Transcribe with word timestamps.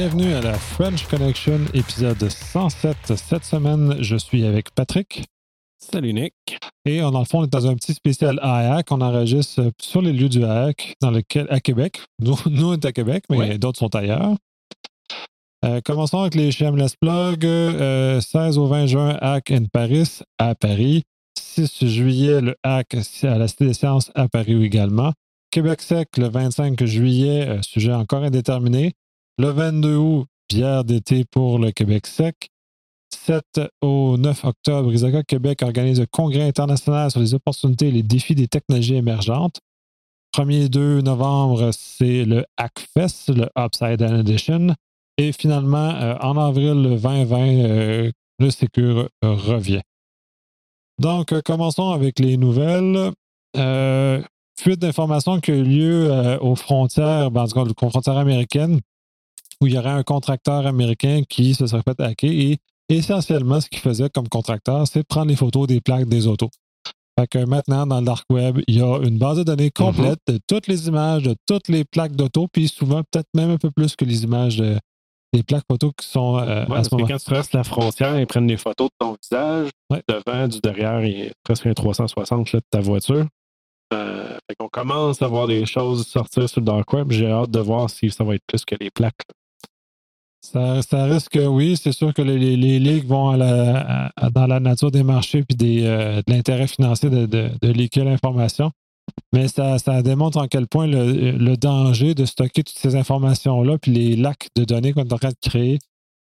Bienvenue 0.00 0.32
à 0.32 0.40
la 0.40 0.54
French 0.54 1.06
Connection, 1.08 1.60
épisode 1.74 2.26
107. 2.26 2.96
Cette 3.16 3.44
semaine, 3.44 3.96
je 4.00 4.16
suis 4.16 4.46
avec 4.46 4.70
Patrick. 4.74 5.26
Salut 5.76 6.14
Nick. 6.14 6.32
Et 6.86 7.02
on, 7.02 7.10
dans 7.10 7.18
le 7.18 7.26
fond, 7.26 7.40
on 7.40 7.44
est 7.44 7.52
dans 7.52 7.66
un 7.66 7.74
petit 7.74 7.92
spécial 7.92 8.38
AAC. 8.40 8.90
On 8.92 9.02
enregistre 9.02 9.70
sur 9.78 10.00
les 10.00 10.14
lieux 10.14 10.30
du 10.30 10.42
AAC 10.42 10.94
dans 11.02 11.10
lequel, 11.10 11.46
à 11.50 11.60
Québec. 11.60 12.00
Nous, 12.18 12.34
nous, 12.46 12.68
on 12.68 12.72
est 12.72 12.84
à 12.86 12.92
Québec, 12.92 13.24
mais 13.28 13.36
Ouais. 13.36 13.58
d'autres 13.58 13.78
sont 13.78 13.94
ailleurs. 13.94 14.36
Euh, 15.66 15.82
commençons 15.84 16.20
avec 16.20 16.34
les 16.34 16.50
Shameless 16.50 16.96
Plug. 16.96 17.44
Euh, 17.44 18.22
16 18.22 18.56
au 18.56 18.68
20 18.68 18.86
juin, 18.86 19.18
HAC 19.20 19.50
in 19.50 19.64
Paris, 19.70 20.20
à 20.38 20.54
Paris. 20.54 21.02
6 21.38 21.84
juillet, 21.86 22.40
le 22.40 22.56
HAC 22.62 22.96
à 23.24 23.36
la 23.36 23.48
Cité 23.48 23.66
des 23.66 23.74
Sciences, 23.74 24.10
à 24.14 24.28
Paris 24.28 24.64
également. 24.64 25.12
Québec 25.50 25.82
sec, 25.82 26.08
le 26.16 26.30
25 26.30 26.82
juillet, 26.84 27.46
euh, 27.46 27.60
sujet 27.60 27.92
encore 27.92 28.22
indéterminé. 28.24 28.94
Le 29.40 29.48
22 29.48 29.96
août, 29.96 30.26
bière 30.50 30.84
d'été 30.84 31.24
pour 31.24 31.58
le 31.58 31.70
Québec 31.70 32.06
sec. 32.06 32.50
7 33.08 33.42
au 33.80 34.18
9 34.18 34.44
octobre, 34.44 34.92
Isaka 34.92 35.22
Québec 35.22 35.62
organise 35.62 35.98
un 35.98 36.04
congrès 36.04 36.42
international 36.42 37.10
sur 37.10 37.20
les 37.20 37.32
opportunités 37.32 37.88
et 37.88 37.90
les 37.90 38.02
défis 38.02 38.34
des 38.34 38.48
technologies 38.48 38.96
émergentes. 38.96 39.60
1er 40.36 40.68
2 40.68 41.00
novembre, 41.00 41.70
c'est 41.72 42.26
le 42.26 42.44
Hackfest, 42.58 43.34
le 43.34 43.48
Upside 43.56 43.96
Down 43.96 44.20
Edition. 44.20 44.74
Et 45.16 45.32
finalement, 45.32 45.88
euh, 45.88 46.18
en 46.20 46.36
avril 46.36 46.98
2020, 47.02 47.38
euh, 47.40 48.10
le 48.40 48.50
Secure 48.50 49.08
revient. 49.22 49.80
Donc, 50.98 51.32
euh, 51.32 51.40
commençons 51.42 51.92
avec 51.92 52.18
les 52.18 52.36
nouvelles. 52.36 53.10
Fuite 54.60 54.80
d'informations 54.80 55.40
qui 55.40 55.52
a 55.52 55.54
eu 55.54 55.64
lieu 55.64 56.38
aux 56.42 56.56
frontières, 56.56 57.30
ben, 57.30 57.44
en 57.44 57.48
tout 57.48 57.54
cas, 57.54 57.86
aux 57.86 57.88
frontières 57.88 58.18
américaines, 58.18 58.80
où 59.60 59.66
il 59.66 59.74
y 59.74 59.78
aurait 59.78 59.90
un 59.90 60.02
contracteur 60.02 60.66
américain 60.66 61.22
qui 61.28 61.54
se 61.54 61.66
serait 61.66 61.82
fait 61.86 62.00
hacker 62.00 62.30
et 62.30 62.58
essentiellement, 62.88 63.60
ce 63.60 63.68
qu'il 63.68 63.78
faisait 63.80 64.08
comme 64.10 64.28
contracteur, 64.28 64.86
c'est 64.88 65.02
prendre 65.06 65.28
les 65.28 65.36
photos 65.36 65.66
des 65.66 65.80
plaques 65.80 66.08
des 66.08 66.26
autos. 66.26 66.50
Fait 67.18 67.26
que 67.26 67.44
maintenant, 67.44 67.86
dans 67.86 68.00
le 68.00 68.06
dark 68.06 68.24
web, 68.30 68.60
il 68.66 68.78
y 68.78 68.82
a 68.82 68.98
une 69.02 69.18
base 69.18 69.38
de 69.38 69.42
données 69.42 69.70
complète 69.70 70.18
de 70.26 70.38
toutes 70.46 70.66
les 70.66 70.88
images 70.88 71.22
de 71.24 71.34
toutes 71.46 71.68
les 71.68 71.84
plaques 71.84 72.16
d'auto, 72.16 72.46
puis 72.50 72.68
souvent 72.68 73.02
peut-être 73.10 73.28
même 73.34 73.50
un 73.50 73.58
peu 73.58 73.70
plus 73.70 73.94
que 73.96 74.04
les 74.04 74.24
images 74.24 74.56
de- 74.56 74.78
des 75.32 75.42
plaques 75.44 75.64
photos 75.70 75.92
qui 75.96 76.06
sont 76.08 76.38
euh, 76.38 76.64
Ouais, 76.66 76.78
à 76.78 76.84
ce 76.84 76.92
moment. 76.94 77.06
quand 77.06 77.18
tu 77.18 77.24
traverses 77.26 77.52
la 77.52 77.62
frontière, 77.62 78.18
ils 78.18 78.26
prennent 78.26 78.46
des 78.48 78.56
photos 78.56 78.88
de 78.88 78.94
ton 78.98 79.16
visage, 79.22 79.68
Ouais. 79.90 80.02
du 80.08 80.14
devant, 80.14 80.48
du 80.48 80.58
derrière, 80.60 81.04
il 81.04 81.18
y 81.18 81.26
a 81.28 81.30
presque 81.44 81.66
un 81.66 81.74
360 81.74 82.52
là, 82.52 82.58
de 82.60 82.64
ta 82.70 82.80
voiture. 82.80 83.26
Euh, 83.92 84.38
fait 84.48 84.54
qu'on 84.58 84.68
commence 84.68 85.20
à 85.20 85.26
voir 85.28 85.46
des 85.46 85.66
choses 85.66 86.06
sortir 86.06 86.48
sur 86.48 86.60
le 86.60 86.66
dark 86.66 86.92
web. 86.92 87.10
J'ai 87.12 87.30
hâte 87.30 87.50
de 87.50 87.60
voir 87.60 87.90
si 87.90 88.10
ça 88.10 88.24
va 88.24 88.34
être 88.36 88.44
plus 88.46 88.64
que 88.64 88.76
les 88.80 88.90
plaques. 88.90 89.22
là. 89.28 89.34
Ça, 90.42 90.80
ça 90.82 91.04
risque 91.04 91.32
que 91.32 91.46
oui, 91.46 91.76
c'est 91.76 91.92
sûr 91.92 92.14
que 92.14 92.22
les, 92.22 92.38
les, 92.38 92.56
les 92.56 92.78
ligues 92.78 93.06
vont 93.06 93.28
à 93.28 93.36
la- 93.36 94.10
à- 94.16 94.30
dans 94.30 94.46
la 94.46 94.58
nature 94.58 94.90
des 94.90 95.02
marchés 95.02 95.42
puis 95.44 95.54
des, 95.56 95.84
euh, 95.84 96.22
de 96.26 96.32
l'intérêt 96.32 96.66
financier 96.66 97.10
de, 97.10 97.26
de, 97.26 97.50
de 97.60 97.68
leaker 97.70 98.04
l'information. 98.04 98.70
Mais 99.32 99.48
ça, 99.48 99.78
ça 99.78 100.02
démontre 100.02 100.38
en 100.38 100.46
quel 100.48 100.66
point 100.66 100.86
le, 100.86 101.32
le 101.32 101.56
danger 101.56 102.14
de 102.14 102.24
stocker 102.24 102.62
toutes 102.62 102.78
ces 102.78 102.96
informations-là 102.96 103.76
puis 103.78 103.92
les 103.92 104.16
lacs 104.16 104.48
de 104.56 104.64
données 104.64 104.92
qu'on 104.92 105.02
est 105.04 105.12
en 105.12 105.18
train 105.18 105.30
de 105.30 105.48
créer 105.48 105.78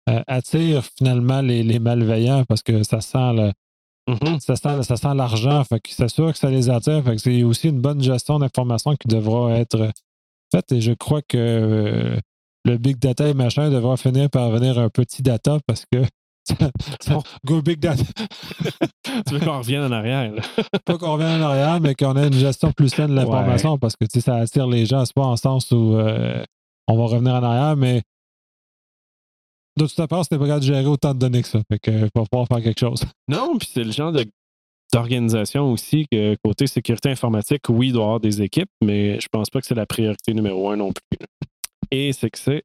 euh, 0.09 0.21
attirent 0.27 0.83
finalement 0.97 1.41
les, 1.41 1.63
les 1.63 1.79
malveillants 1.79 2.43
parce 2.45 2.61
que 2.63 2.83
ça 2.83 2.99
sent 3.01 3.33
le, 3.33 3.51
Mhm. 4.07 4.39
ça 4.39 4.55
sent, 4.55 4.81
ça 4.81 4.95
sent 4.97 5.13
l'argent. 5.15 5.61
C'est 5.87 6.09
sûr 6.09 6.31
que 6.31 6.37
ça 6.39 6.49
les 6.49 6.71
attire. 6.71 7.03
Fait 7.03 7.11
que 7.15 7.21
c'est 7.21 7.43
aussi 7.43 7.69
une 7.69 7.79
bonne 7.79 8.01
gestion 8.01 8.39
d'informations 8.39 8.95
qui 8.95 9.07
devra 9.07 9.51
être 9.59 9.91
faite. 10.51 10.71
Et 10.71 10.81
je 10.81 10.93
crois 10.93 11.21
que 11.21 11.37
euh, 11.37 12.17
le 12.69 12.77
big 12.77 12.97
data 12.99 13.27
et 13.27 13.33
machin 13.33 13.69
devra 13.69 13.97
finir 13.97 14.29
par 14.29 14.49
venir 14.51 14.77
un 14.79 14.89
petit 14.89 15.21
data 15.21 15.57
parce 15.65 15.83
que 15.91 16.03
ça- 16.49 16.71
ça- 17.01 17.19
go 17.45 17.61
big 17.61 17.79
data. 17.79 18.03
Tu 19.27 19.33
veux 19.33 19.39
qu'on 19.39 19.57
revienne 19.59 19.83
en 19.83 19.91
arrière? 19.91 20.31
là? 20.33 20.41
pas 20.85 20.97
qu'on 20.97 21.13
revienne 21.13 21.41
en 21.41 21.45
arrière, 21.45 21.79
mais 21.81 21.95
qu'on 21.95 22.15
ait 22.15 22.27
une 22.27 22.33
gestion 22.33 22.71
plus 22.71 22.89
saine 22.89 23.07
de 23.09 23.15
l'information 23.15 23.77
parce 23.77 23.95
que 23.95 24.05
ça 24.19 24.35
attire 24.35 24.67
les 24.67 24.85
gens. 24.85 25.03
C'est 25.05 25.15
pas 25.15 25.25
en 25.25 25.35
sens 25.35 25.71
où 25.71 25.95
euh, 25.95 26.43
on 26.87 26.95
va 26.97 27.05
revenir 27.05 27.33
en 27.33 27.43
arrière, 27.43 27.75
mais 27.75 28.01
de 29.77 29.85
toute 29.85 29.95
façon, 29.95 30.23
c'est 30.23 30.37
pas 30.37 30.45
capable 30.45 30.61
de 30.61 30.65
gérer 30.65 30.85
autant 30.85 31.13
de 31.13 31.19
données 31.19 31.41
que 31.41 31.47
ça. 31.47 31.59
Fait 31.71 31.79
que 31.79 31.91
euh, 31.91 32.07
va 32.15 32.23
falloir 32.31 32.47
faire 32.47 32.61
quelque 32.61 32.79
chose. 32.79 33.03
Non, 33.27 33.57
puis 33.57 33.69
c'est 33.73 33.83
le 33.83 33.91
genre 33.91 34.11
de- 34.11 34.25
d'organisation 34.93 35.71
aussi 35.71 36.05
que 36.11 36.35
côté 36.43 36.67
sécurité 36.67 37.09
informatique, 37.09 37.61
oui, 37.69 37.87
il 37.87 37.93
doit 37.93 38.01
y 38.01 38.05
avoir 38.05 38.19
des 38.19 38.41
équipes, 38.41 38.69
mais 38.83 39.19
je 39.19 39.27
pense 39.31 39.49
pas 39.49 39.61
que 39.61 39.67
c'est 39.67 39.75
la 39.75 39.85
priorité 39.85 40.33
numéro 40.33 40.69
un 40.69 40.75
non 40.77 40.91
plus. 40.91 41.17
Et 41.91 42.13
c'est 42.13 42.29
que 42.29 42.37
c'est 42.39 42.63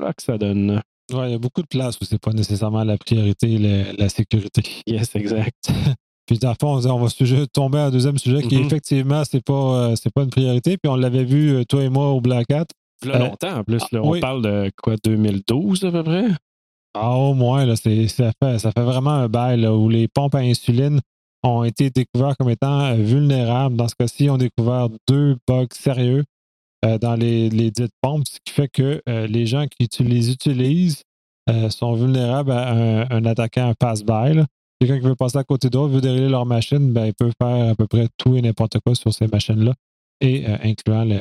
là 0.00 0.12
que 0.12 0.22
ça 0.22 0.38
donne. 0.38 0.82
Ouais, 1.12 1.28
il 1.28 1.32
y 1.32 1.34
a 1.34 1.38
beaucoup 1.38 1.62
de 1.62 1.66
places 1.66 1.98
où 2.00 2.04
c'est 2.04 2.20
pas 2.20 2.32
nécessairement 2.32 2.84
la 2.84 2.98
priorité, 2.98 3.58
le- 3.58 3.96
la 3.96 4.08
sécurité. 4.08 4.62
Yes, 4.86 5.14
exact. 5.16 5.54
Puis 6.26 6.38
dans 6.38 6.50
le 6.50 6.56
fond, 6.60 6.76
on, 6.86 6.90
on 6.90 6.98
va 6.98 7.08
sujet- 7.08 7.46
tomber 7.46 7.78
à 7.78 7.86
un 7.86 7.90
deuxième 7.90 8.18
sujet 8.18 8.42
qui, 8.42 8.56
Mhm. 8.58 8.66
effectivement, 8.66 9.22
c'est 9.24 9.42
pas, 9.42 9.52
euh, 9.90 9.96
c'est 9.96 10.12
pas 10.12 10.22
une 10.24 10.30
priorité. 10.30 10.76
Puis 10.76 10.90
on 10.90 10.96
l'avait 10.96 11.24
vu, 11.24 11.50
euh, 11.56 11.64
toi 11.64 11.82
et 11.82 11.88
moi, 11.88 12.08
au 12.10 12.20
Black 12.20 12.50
Hat. 12.50 12.66
Là, 13.04 13.14
Euh, 13.16 13.18
longtemps 13.30 13.58
en 13.58 13.64
plus. 13.64 13.78
Là, 13.80 13.86
ah, 13.94 14.00
on 14.02 14.10
oui. 14.10 14.20
parle 14.20 14.42
de 14.42 14.70
quoi, 14.82 14.96
2012 15.02 15.84
à 15.84 15.90
peu 15.92 16.02
près? 16.02 16.26
Ah, 16.94 17.12
au 17.16 17.32
moins, 17.32 17.64
là, 17.64 17.76
c'est, 17.76 18.08
ça, 18.08 18.30
fait, 18.42 18.58
ça 18.58 18.72
fait 18.72 18.82
vraiment 18.82 19.10
un 19.12 19.28
bail 19.28 19.60
là, 19.60 19.74
où 19.74 19.88
les 19.88 20.08
pompes 20.08 20.34
à 20.34 20.38
insuline 20.40 21.00
ont 21.42 21.64
été 21.64 21.88
découvertes 21.90 22.36
comme 22.38 22.50
étant 22.50 22.80
euh, 22.86 22.94
vulnérables. 22.96 23.76
Dans 23.76 23.88
ce 23.88 23.94
cas-ci, 23.98 24.24
ils 24.24 24.30
ont 24.30 24.36
découvert 24.38 24.88
deux 25.08 25.36
bugs 25.46 25.66
sérieux 25.72 26.24
dans 26.98 27.14
les, 27.14 27.48
les 27.50 27.70
dites 27.70 27.92
pompes, 28.00 28.26
ce 28.26 28.38
qui 28.44 28.52
fait 28.52 28.68
que 28.68 29.00
euh, 29.08 29.26
les 29.26 29.46
gens 29.46 29.66
qui 29.66 29.88
les 30.04 30.30
utilisent 30.30 31.02
euh, 31.50 31.70
sont 31.70 31.94
vulnérables 31.94 32.52
à 32.52 32.70
un, 32.72 33.10
un 33.10 33.24
attaquant 33.24 33.72
pass-by. 33.78 34.34
là. 34.34 34.46
Quelqu'un 34.80 35.00
qui 35.00 35.06
veut 35.06 35.16
passer 35.16 35.38
à 35.38 35.44
côté 35.44 35.70
d'autres, 35.70 35.92
veut 35.94 36.00
dérouler 36.00 36.28
leur 36.28 36.46
machine, 36.46 36.92
ben, 36.92 37.06
il 37.06 37.14
peut 37.14 37.32
faire 37.42 37.70
à 37.70 37.74
peu 37.74 37.86
près 37.88 38.06
tout 38.16 38.36
et 38.36 38.42
n'importe 38.42 38.78
quoi 38.84 38.94
sur 38.94 39.12
ces 39.12 39.26
machines-là, 39.26 39.72
et 40.20 40.48
euh, 40.48 40.56
incluant 40.62 41.04
le, 41.04 41.18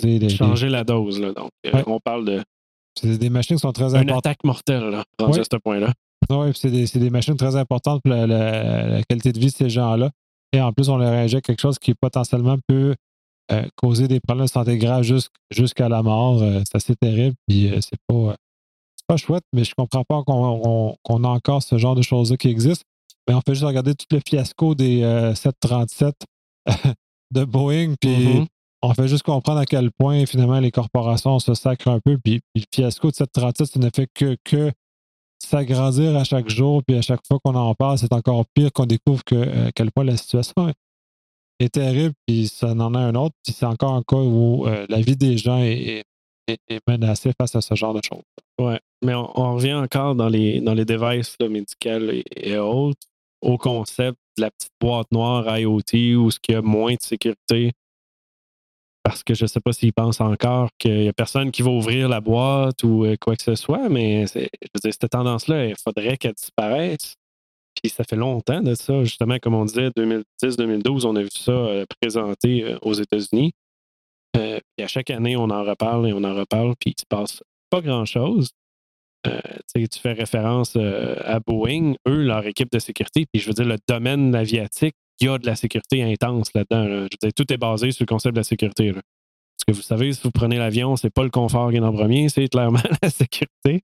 des, 0.00 0.18
des- 0.20 0.28
Changer 0.28 0.68
la 0.68 0.84
dose. 0.84 1.20
Là, 1.20 1.32
donc, 1.32 1.50
euh, 1.66 1.82
on 1.86 1.98
parle 1.98 2.24
de 2.24 2.42
c'est 2.96 3.18
des 3.18 3.30
machines 3.30 3.56
qui 3.56 3.60
sont 3.62 3.72
très 3.72 3.90
une 3.90 3.96
importantes. 3.96 4.18
attaque 4.26 4.44
mortelle 4.44 4.84
là, 4.90 5.04
à 5.18 5.32
ce 5.32 5.56
point-là. 5.56 5.92
Oui, 6.30 6.52
c'est 6.54 6.70
des, 6.70 6.86
c'est 6.86 7.00
des 7.00 7.10
machines 7.10 7.36
très 7.36 7.56
importantes 7.56 8.00
pour 8.04 8.14
la, 8.14 8.26
la- 8.28 8.86
la 8.86 9.02
qualité 9.02 9.32
de 9.32 9.40
vie 9.40 9.46
de 9.46 9.50
ces 9.50 9.68
gens-là. 9.68 10.10
Et 10.52 10.60
en 10.60 10.72
plus, 10.72 10.88
on 10.88 10.96
leur 10.96 11.12
injecte 11.12 11.46
quelque 11.46 11.60
chose 11.60 11.80
qui 11.80 11.94
potentiellement 11.94 12.56
peut 12.68 12.94
euh, 13.52 13.66
causer 13.76 14.08
des 14.08 14.20
problèmes 14.20 14.46
de 14.46 14.50
santé 14.50 14.78
graves 14.78 15.02
jusqu'- 15.02 15.30
jusqu'à 15.50 15.88
la 15.88 16.02
mort. 16.02 16.40
Euh, 16.42 16.60
c'est 16.64 16.76
assez 16.76 16.96
terrible. 16.96 17.36
Puis 17.46 17.68
euh, 17.72 17.80
c'est 17.80 17.98
pas, 18.08 18.36
chouette, 19.16 19.44
mais 19.52 19.64
je 19.64 19.74
comprends 19.76 20.02
pas 20.04 20.22
qu'on 20.24 20.60
on- 20.64 20.96
qu'on 21.02 21.24
a 21.24 21.28
encore 21.28 21.62
ce 21.62 21.76
genre 21.78 21.94
de 21.94 22.02
choses-là 22.02 22.36
qui 22.36 22.48
existent. 22.48 22.84
Mais 23.28 23.34
on 23.34 23.40
fait 23.46 23.54
juste 23.54 23.64
regarder 23.64 23.94
tout 23.94 24.06
le 24.10 24.20
fiasco 24.26 24.74
des 24.74 25.02
euh, 25.02 25.34
737 25.34 26.14
de 27.30 27.44
Boeing. 27.44 27.94
Puis 28.00 28.10
Mhm. 28.40 28.46
on 28.82 28.94
fait 28.94 29.08
juste 29.08 29.22
comprendre 29.24 29.60
à 29.60 29.66
quel 29.66 29.90
point 29.92 30.24
finalement 30.26 30.58
les 30.58 30.70
corporations 30.70 31.38
se 31.38 31.54
sacrent 31.54 31.88
un 31.88 32.00
peu. 32.00 32.18
Puis, 32.18 32.40
puis 32.54 32.64
le 32.64 32.74
fiasco 32.74 33.10
de 33.10 33.14
737, 33.16 33.66
ça 33.72 33.78
ne 33.80 33.90
fait 33.94 34.08
que, 34.14 34.36
que 34.44 34.72
s'agrandir 35.38 36.16
à 36.16 36.24
chaque 36.24 36.48
jour. 36.48 36.82
Puis 36.86 36.96
à 36.96 37.02
chaque 37.02 37.20
fois 37.26 37.38
qu'on 37.44 37.54
en 37.54 37.74
parle, 37.74 37.98
c'est 37.98 38.12
encore 38.12 38.44
pire 38.54 38.72
qu'on 38.72 38.86
découvre 38.86 39.22
que, 39.24 39.66
à 39.68 39.72
quel 39.72 39.90
point 39.92 40.04
la 40.04 40.16
situation 40.16 40.72
est, 41.58 41.68
terrible. 41.70 42.14
Puis 42.26 42.48
ça 42.48 42.68
en 42.68 42.94
a 42.94 42.98
un 42.98 43.14
autre. 43.14 43.34
Puis 43.44 43.54
c'est 43.54 43.66
encore 43.66 43.94
un 43.94 44.02
cas 44.02 44.16
où 44.16 44.66
euh, 44.66 44.86
la 44.88 45.00
vie 45.00 45.16
des 45.16 45.36
gens 45.38 45.58
est, 45.58 46.04
est- 46.46 46.58
est- 46.68 46.80
menacée 46.88 47.32
face 47.38 47.54
à 47.54 47.60
ce 47.60 47.74
genre 47.74 47.94
de 47.94 48.00
choses. 48.02 48.22
Ouais. 48.60 48.80
Mais 49.02 49.14
on, 49.14 49.54
revient 49.54 49.74
encore 49.74 50.14
dans 50.14 50.28
les, 50.28 50.60
dans 50.60 50.74
les 50.74 50.84
devices 50.84 51.36
là, 51.40 51.48
médicales 51.48 52.22
et, 52.36 52.56
autres 52.56 53.06
au 53.42 53.58
concept 53.58 54.18
de 54.38 54.42
la 54.42 54.50
petite 54.50 54.72
boîte 54.80 55.12
noire 55.12 55.58
IoT 55.58 56.16
où 56.16 56.30
ce 56.30 56.40
qu'il 56.40 56.54
y 56.54 56.58
a 56.58 56.62
moins 56.62 56.94
de 56.94 57.02
sécurité. 57.02 57.72
Parce 59.02 59.22
que 59.22 59.34
je 59.34 59.44
ne 59.44 59.48
sais 59.48 59.60
pas 59.60 59.74
s'ils 59.74 59.92
pensent 59.92 60.22
encore 60.22 60.70
qu'il 60.78 61.00
n'y 61.00 61.08
a 61.08 61.12
personne 61.12 61.50
qui 61.50 61.60
va 61.60 61.70
ouvrir 61.70 62.08
la 62.08 62.22
boîte 62.22 62.82
ou 62.84 63.04
euh, 63.04 63.16
quoi 63.20 63.36
que 63.36 63.42
ce 63.42 63.54
soit, 63.54 63.90
mais 63.90 64.26
je 64.26 64.40
veux 64.82 64.90
cette 64.90 65.10
tendance-là, 65.10 65.66
il 65.66 65.74
faudrait 65.76 66.16
qu'elle 66.16 66.32
disparaisse. 66.32 67.14
Puis 67.82 67.90
ça 67.90 68.04
fait 68.04 68.16
longtemps 68.16 68.60
de 68.60 68.74
ça, 68.74 69.02
justement, 69.04 69.38
comme 69.38 69.54
on 69.54 69.64
disait, 69.64 69.88
2010-2012, 69.90 71.06
on 71.06 71.16
a 71.16 71.22
vu 71.22 71.28
ça 71.32 71.52
euh, 71.52 71.84
présenté 72.00 72.64
euh, 72.64 72.78
aux 72.82 72.94
États-Unis. 72.94 73.52
Euh, 74.36 74.58
puis 74.76 74.84
à 74.84 74.88
chaque 74.88 75.10
année, 75.10 75.36
on 75.36 75.50
en 75.50 75.64
reparle 75.64 76.08
et 76.08 76.12
on 76.12 76.24
en 76.24 76.34
reparle, 76.34 76.74
puis 76.80 76.94
il 76.96 77.00
se 77.00 77.06
passe 77.08 77.42
pas 77.70 77.80
grand-chose. 77.80 78.50
Euh, 79.26 79.40
tu 79.74 80.00
fais 80.00 80.12
référence 80.12 80.76
à 80.76 81.40
Boeing, 81.40 81.94
eux, 82.06 82.22
leur 82.22 82.46
équipe 82.46 82.70
de 82.70 82.78
sécurité, 82.78 83.26
puis 83.32 83.40
je 83.40 83.46
veux 83.46 83.54
dire, 83.54 83.64
le 83.64 83.78
domaine 83.88 84.34
aviatique, 84.34 84.94
il 85.20 85.26
y 85.26 85.30
a 85.30 85.38
de 85.38 85.46
la 85.46 85.56
sécurité 85.56 86.02
intense 86.02 86.50
là-dedans. 86.54 86.84
là. 86.84 86.96
Je 86.96 87.02
veux 87.02 87.08
dire, 87.22 87.32
tout 87.34 87.50
est 87.52 87.56
basé 87.56 87.90
sur 87.92 88.02
le 88.02 88.06
concept 88.06 88.34
de 88.34 88.40
la 88.40 88.44
sécurité. 88.44 88.92
Parce 88.92 89.64
que 89.66 89.72
vous 89.72 89.82
savez, 89.82 90.12
si 90.12 90.20
vous 90.22 90.30
prenez 90.30 90.58
l'avion, 90.58 90.96
c'est 90.96 91.10
pas 91.10 91.22
le 91.22 91.30
confort 91.30 91.70
qui 91.70 91.76
est 91.76 91.80
en 91.80 91.92
premier, 91.92 92.28
c'est 92.28 92.48
clairement 92.48 92.80
la 93.02 93.10
sécurité. 93.10 93.82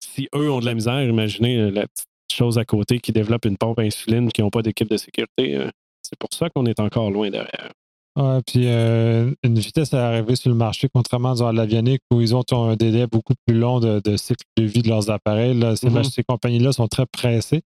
Si 0.00 0.28
eux 0.34 0.50
ont 0.50 0.60
de 0.60 0.66
la 0.66 0.74
misère, 0.74 1.02
imaginez 1.02 1.58
euh, 1.58 1.70
la 1.70 1.86
petite 1.86 2.06
chose 2.32 2.58
à 2.58 2.64
côté 2.64 3.00
qui 3.00 3.12
développe 3.12 3.44
une 3.44 3.56
pompe 3.56 3.78
à 3.78 3.82
insuline 3.82 4.30
qui 4.30 4.40
n'ont 4.40 4.50
pas 4.50 4.62
d'équipe 4.62 4.88
de 4.88 4.96
sécurité. 4.96 5.56
euh, 5.56 5.70
c'est 6.02 6.18
pour 6.18 6.30
ça 6.32 6.48
qu'on 6.50 6.66
est 6.66 6.80
encore 6.80 7.10
loin 7.10 7.30
derrière. 7.30 7.70
Ouais, 8.16 8.40
puis 8.44 8.66
euh, 8.66 9.32
une 9.44 9.58
vitesse 9.58 9.94
à 9.94 10.08
arriver 10.08 10.34
sur 10.34 10.50
le 10.50 10.56
marché, 10.56 10.88
contrairement 10.92 11.32
à 11.34 11.52
l'avionique 11.52 12.02
où 12.12 12.20
ils 12.20 12.34
ont 12.34 12.44
un 12.52 12.74
délai 12.74 13.06
beaucoup 13.06 13.34
plus 13.46 13.56
long 13.56 13.78
de, 13.78 14.16
cycle 14.16 14.44
de 14.56 14.64
vie 14.64 14.82
de 14.82 14.88
leurs 14.88 15.10
appareils. 15.10 15.54
Là, 15.58 15.76
ces, 15.76 15.88
mm-hmm. 15.88 16.10
ces 16.10 16.24
compagnies-là 16.24 16.72
sont 16.72 16.88
très 16.88 17.06
pressées. 17.06 17.62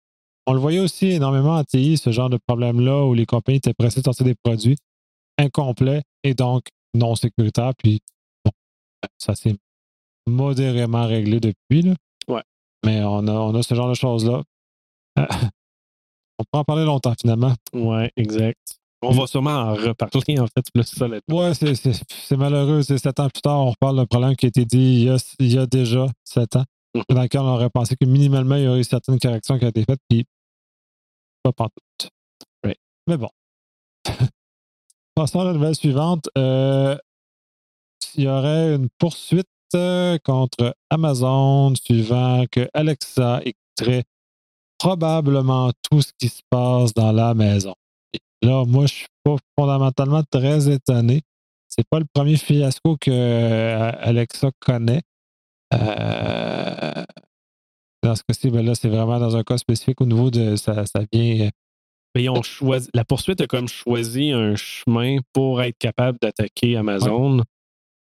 On 0.47 0.55
le 0.55 0.59
voyait 0.59 0.81
aussi 0.81 1.09
énormément 1.09 1.57
en 1.57 1.65
TI, 1.65 1.99
ce 1.99 2.11
genre 2.11 2.31
de 2.31 2.39
problème-là, 2.47 3.05
où 3.05 3.13
les 3.15 3.27
compagnies 3.27 3.59
étaient 3.59 3.75
pressées 3.75 4.01
de 4.01 4.07
sortir 4.07 4.25
des 4.25 4.35
produits 4.35 4.77
incomplets 5.39 6.03
et 6.25 6.35
donc 6.35 6.65
non 6.95 7.15
sécuritaires. 7.15 7.73
Puis, 7.77 8.01
bon, 8.45 8.51
ça 9.19 9.35
s'est 9.35 9.55
modérément 10.27 11.07
réglé 11.07 11.41
depuis. 11.41 11.83
Là. 11.83 11.95
Mais 12.85 13.03
on 13.03 13.27
a, 13.27 13.33
on 13.33 13.55
a 13.55 13.63
ce 13.63 13.75
genre 13.75 13.89
de 13.89 13.95
choses-là. 13.95 14.43
on 15.17 16.45
peut 16.45 16.59
en 16.59 16.65
parler 16.65 16.85
longtemps, 16.85 17.15
finalement. 17.21 17.55
Ouais, 17.73 18.11
exact. 18.17 18.81
On 19.03 19.13
va 19.13 19.27
sûrement 19.27 19.51
en 19.51 19.75
reparler, 19.75 20.41
en 20.41 20.47
fait, 20.47 20.65
plus 20.75 20.85
ça 20.85 21.07
Ouais, 21.07 21.53
c'est 21.55 22.37
malheureux. 22.37 22.83
C'est 22.83 22.99
sept 22.99 23.19
ans 23.19 23.29
plus 23.29 23.41
tard, 23.41 23.61
on 23.61 23.71
reparle 23.71 23.97
d'un 23.97 24.07
problème 24.07 24.37
qui 24.37 24.47
a 24.47 24.49
été 24.49 24.65
dit 24.65 25.07
il 25.39 25.53
y 25.53 25.59
a, 25.59 25.67
déjà 25.67 26.07
sept 26.25 26.57
ans, 26.57 26.65
mhm. 26.95 27.03
dans 27.09 27.23
lequel 27.23 27.41
on 27.41 27.55
aurait 27.55 27.71
pensé 27.71 27.97
que 27.97 28.05
minimalement, 28.05 28.57
il 28.57 28.65
y 28.65 28.69
aurait 28.69 28.81
eu 28.81 28.85
certaines 28.85 29.19
corrections 29.19 29.59
qui 29.59 29.65
ont 29.65 29.69
été 29.69 29.85
faites, 29.85 30.01
puis 30.09 30.27
pas 31.43 31.53
pantoute. 31.53 32.11
Right. 32.63 32.79
Mais 33.07 33.17
bon. 33.17 33.31
Passons 35.15 35.41
à 35.41 35.45
la 35.45 35.53
nouvelle 35.55 35.75
suivante. 35.75 36.29
Euh, 36.37 36.97
il 38.17 38.25
y 38.25 38.29
aurait 38.29 38.75
une 38.75 38.89
poursuite 38.99 39.49
contre 40.25 40.75
Amazon 40.91 41.75
suivant 41.75 42.45
que 42.51 42.69
Alexa 42.75 43.41
écouterait 43.45 44.05
probablement 44.79 45.71
tout 45.91 46.01
ce 46.01 46.13
qui 46.19 46.29
se 46.29 46.41
passe 46.49 46.95
dans 46.95 47.13
la 47.13 47.35
maison. 47.35 47.75
Là, 48.43 48.65
moi, 48.65 48.87
je 48.87 48.95
suis 48.95 49.07
pas 49.23 49.37
fondamentalement 49.59 50.23
très 50.31 50.71
étonné. 50.71 51.23
C'est 51.69 51.87
pas 51.89 51.99
le 51.99 52.07
premier 52.13 52.37
fiasco 52.37 52.97
que 52.97 53.11
euh, 53.11 53.93
Alexa 54.01 54.51
connaît. 54.59 55.03
Euh, 55.75 57.05
dans 58.03 58.17
ce 58.17 58.23
cas-ci, 58.27 58.51
ben 58.51 58.65
là, 58.65 58.75
c'est 58.75 58.89
vraiment 58.89 59.21
dans 59.21 59.37
un 59.37 59.43
cas 59.43 59.59
spécifique 59.59 60.01
au 60.01 60.07
niveau 60.07 60.31
de 60.31 60.57
ça, 60.57 60.85
ça 60.87 61.01
vient. 61.13 61.51
Mais 62.15 62.29
ont 62.29 62.43
choisi, 62.43 62.89
la 62.93 63.05
poursuite 63.05 63.41
a 63.41 63.47
comme 63.47 63.69
choisi 63.69 64.33
un 64.33 64.57
chemin 64.57 65.19
pour 65.33 65.63
être 65.63 65.79
capable 65.79 66.19
d'attaquer 66.21 66.77
Amazon 66.77 67.43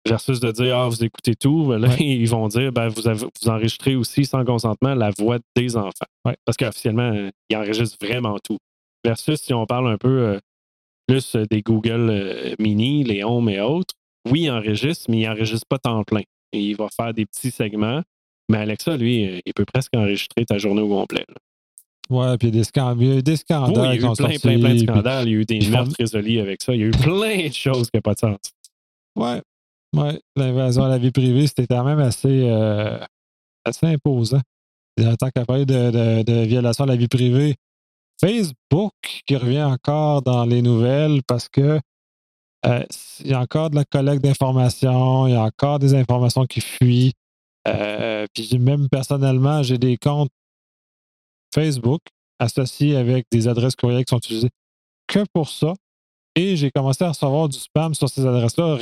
versus 0.07 0.39
de 0.39 0.51
dire 0.51 0.77
Ah, 0.77 0.87
vous 0.87 1.03
écoutez 1.03 1.35
tout. 1.35 1.65
Ben 1.65 1.79
là, 1.79 1.89
ils 1.99 2.29
vont 2.29 2.47
dire 2.47 2.71
ben, 2.71 2.87
vous, 2.87 3.07
avez, 3.07 3.25
vous 3.25 3.49
enregistrez 3.49 3.95
aussi 3.95 4.25
sans 4.25 4.43
consentement 4.45 4.93
la 4.93 5.11
voix 5.17 5.37
des 5.55 5.77
enfants. 5.77 6.05
Parce 6.23 6.57
qu'officiellement, 6.57 7.29
ils 7.49 7.57
enregistrent 7.57 7.97
vraiment 8.01 8.37
tout. 8.43 8.57
Versus 9.03 9.41
si 9.41 9.53
on 9.53 9.65
parle 9.65 9.89
un 9.89 9.97
peu 9.97 10.19
euh, 10.19 10.39
plus 11.07 11.35
des 11.35 11.61
Google 11.61 12.09
euh, 12.09 12.55
Mini, 12.59 13.03
les 13.03 13.23
Home 13.23 13.49
et 13.49 13.61
autres, 13.61 13.93
oui, 14.29 14.43
il 14.43 14.51
enregistre, 14.51 15.05
mais 15.09 15.19
il 15.19 15.27
n'enregistre 15.27 15.67
pas 15.69 15.77
temps 15.77 16.03
plein. 16.03 16.23
il 16.51 16.75
va 16.75 16.87
faire 16.89 17.13
des 17.13 17.25
petits 17.25 17.51
segments. 17.51 18.01
Mais 18.49 18.59
Alexa, 18.59 18.97
lui, 18.97 19.27
euh, 19.27 19.39
il 19.45 19.53
peut 19.53 19.65
presque 19.65 19.95
enregistrer 19.95 20.45
ta 20.45 20.57
journée 20.57 20.81
au 20.81 20.89
complet. 20.89 21.25
Ouais, 22.09 22.37
puis 22.37 22.49
il 22.49 22.55
y 22.55 22.57
a 22.57 22.59
des, 22.59 22.63
scandales. 22.63 22.97
Il 22.99 23.15
y 23.15 23.17
a 23.17 23.21
des 23.21 23.35
scandales. 23.35 23.75
Oui, 23.75 23.95
il 23.95 24.01
y 24.01 24.05
a 24.05 24.11
eu 24.11 24.15
plein, 24.15 24.39
plein, 24.39 24.59
plein 24.59 24.73
de 24.73 24.79
scandales. 24.79 25.27
Il 25.27 25.31
y 25.31 25.35
a 25.35 25.39
eu 25.39 25.45
des 25.45 25.69
meurtres 25.69 25.95
résolus 25.99 26.39
avec 26.39 26.61
ça. 26.61 26.73
Il 26.75 26.81
y 26.81 26.83
a 26.83 26.87
eu 26.87 26.91
plein 26.91 27.47
de 27.47 27.53
choses 27.53 27.89
qui 27.89 27.97
n'ont 27.97 28.01
pas 28.01 28.13
de 28.13 28.19
sens. 28.19 28.37
Ouais. 29.15 29.41
Ouais. 29.95 30.21
L'invasion 30.35 30.83
à 30.83 30.89
la 30.89 30.97
vie 30.97 31.11
privée, 31.11 31.47
c'était 31.47 31.67
quand 31.67 31.83
même 31.83 31.99
assez, 31.99 32.49
assez 33.63 33.85
imposant. 33.85 34.41
En 34.99 35.15
tant 35.15 35.29
qu'appareil 35.29 35.65
de, 35.65 35.91
de, 35.91 36.23
de, 36.23 36.45
violation 36.45 36.85
à 36.85 36.87
la 36.87 36.95
vie 36.95 37.07
privée, 37.07 37.55
Facebook 38.19 38.93
qui 39.25 39.35
revient 39.35 39.63
encore 39.63 40.21
dans 40.21 40.45
les 40.45 40.61
nouvelles 40.61 41.21
parce 41.27 41.49
que 41.49 41.79
euh, 42.65 42.83
il 43.19 43.27
y 43.27 43.33
a 43.33 43.39
encore 43.39 43.69
de 43.69 43.75
la 43.75 43.85
collecte 43.85 44.23
d'informations, 44.23 45.27
il 45.27 45.33
y 45.33 45.35
a 45.35 45.43
encore 45.43 45.79
des 45.79 45.93
informations 45.93 46.45
qui 46.45 46.61
fuient. 46.61 47.13
Euh, 47.67 48.25
puis 48.33 48.57
même 48.57 48.89
personnellement, 48.89 49.63
j'ai 49.63 49.77
des 49.77 49.97
comptes 49.97 50.31
Facebook 51.53 52.01
associés 52.39 52.95
avec 52.95 53.25
des 53.31 53.47
adresses 53.47 53.75
courriels 53.75 54.05
qui 54.05 54.11
sont 54.11 54.17
utilisées 54.17 54.49
que 55.07 55.23
pour 55.33 55.49
ça. 55.49 55.73
Et 56.35 56.55
j'ai 56.57 56.69
commencé 56.71 57.03
à 57.03 57.09
recevoir 57.09 57.47
du 57.49 57.57
spam 57.57 57.93
sur 57.93 58.09
ces 58.09 58.25
adresses-là 58.25 58.77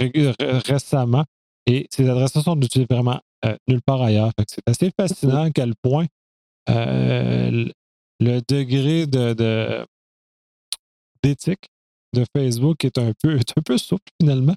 récemment. 0.65 1.23
Et 1.65 1.87
ces 1.91 2.09
adresses-là 2.09 2.41
sont 2.41 2.59
utilisées 2.59 2.87
vraiment 2.89 3.19
euh, 3.45 3.55
nulle 3.67 3.81
part 3.85 4.01
ailleurs. 4.01 4.31
C'est 4.47 4.67
assez 4.67 4.91
fascinant 4.97 5.43
à 5.43 5.51
quel 5.51 5.73
point 5.81 6.07
le 6.67 8.39
degré 8.47 9.05
de, 9.05 9.85
d'éthique 11.21 11.69
de, 12.13 12.25
Facebook 12.35 12.83
est 12.85 12.97
un 12.97 13.11
peu, 13.21 13.35
un 13.35 13.61
peu 13.61 13.77
souple 13.77 14.11
finalement. 14.19 14.55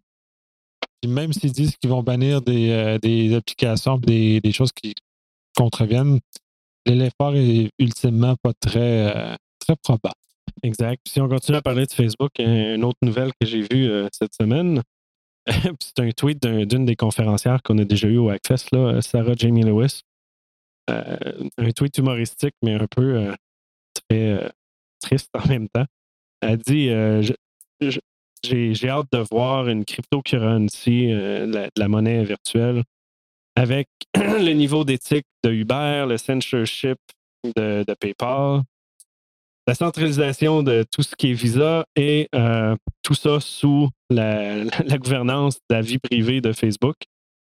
même 1.07 1.33
s'ils 1.33 1.53
disent 1.53 1.77
qu'ils 1.77 1.91
vont 1.91 2.03
bannir 2.03 2.43
des, 2.43 2.71
euh, 2.71 2.99
des 2.99 3.35
applications 3.35 3.99
des, 3.99 4.41
des 4.41 4.53
choses 4.53 4.73
qui 4.73 4.95
contreviennent, 5.57 6.21
l'effort 6.85 7.35
est 7.35 7.71
ultimement 7.79 8.37
pas 8.43 8.53
très, 8.61 9.17
euh, 9.17 9.37
très 9.59 9.77
probable. 9.77 10.15
Exact. 10.63 11.01
Si 11.07 11.21
on 11.21 11.29
continue 11.29 11.59
à 11.59 11.63
parler 11.63 11.87
de 11.87 11.93
Facebook, 11.93 12.33
une 12.39 12.85
autre 12.85 12.99
nouvelle 13.03 13.31
que 13.41 13.47
j'ai 13.47 13.61
vue 13.61 13.89
euh, 13.89 14.09
cette 14.13 14.35
semaine, 14.35 14.83
c'est 15.47 16.01
un 16.01 16.11
tweet 16.11 16.43
d'une 16.43 16.85
des 16.85 16.97
conférencières 16.97 17.63
qu'on 17.63 17.79
a 17.79 17.85
déjà 17.85 18.09
eu 18.09 18.19
au 18.19 18.31
Hackfest, 18.31 18.73
là, 18.73 19.01
Sarah 19.03 19.35
Jamie 19.37 19.63
Lewis. 19.63 20.03
un 20.89 21.71
tweet 21.75 21.99
humoristique, 21.99 22.55
mais 22.63 22.75
un 22.75 22.87
peu 22.87 23.33
très 24.09 24.29
euh, 24.31 24.49
triste 25.01 25.31
en 25.35 25.47
même 25.49 25.69
temps. 25.69 25.87
Elle 26.41 26.59
dit 26.59 26.91
euh, 26.91 27.23
J'ai 28.43 28.89
hâte 28.89 29.07
de 29.13 29.19
voir 29.31 29.69
une 29.69 29.85
cryptocurrency, 29.85 31.13
euh, 31.13 31.47
la, 31.47 31.69
la 31.77 31.89
monnaie 31.89 32.25
virtuelle, 32.25 32.85
avec 33.55 33.89
le 34.17 34.53
niveau 34.53 34.85
d'éthique 34.85 35.27
de 35.45 35.51
Uber, 35.51 36.07
le 36.09 36.17
censorship 36.17 36.99
de, 37.45 37.85
PayPal, 38.01 38.63
la 39.67 39.75
centralisation 39.75 40.63
de 40.63 40.85
tout 40.91 41.03
ce 41.03 41.17
qui 41.17 41.31
est 41.31 41.35
Visa 41.35 41.87
et 41.97 42.29
tout 43.03 43.15
ça 43.15 43.41
sous 43.41 43.89
la, 44.11 44.65
gouvernance 44.99 45.57
de 45.69 45.75
la 45.75 45.81
vie 45.81 45.99
privée 45.99 46.41
de 46.41 46.53
Facebook. 46.53 46.97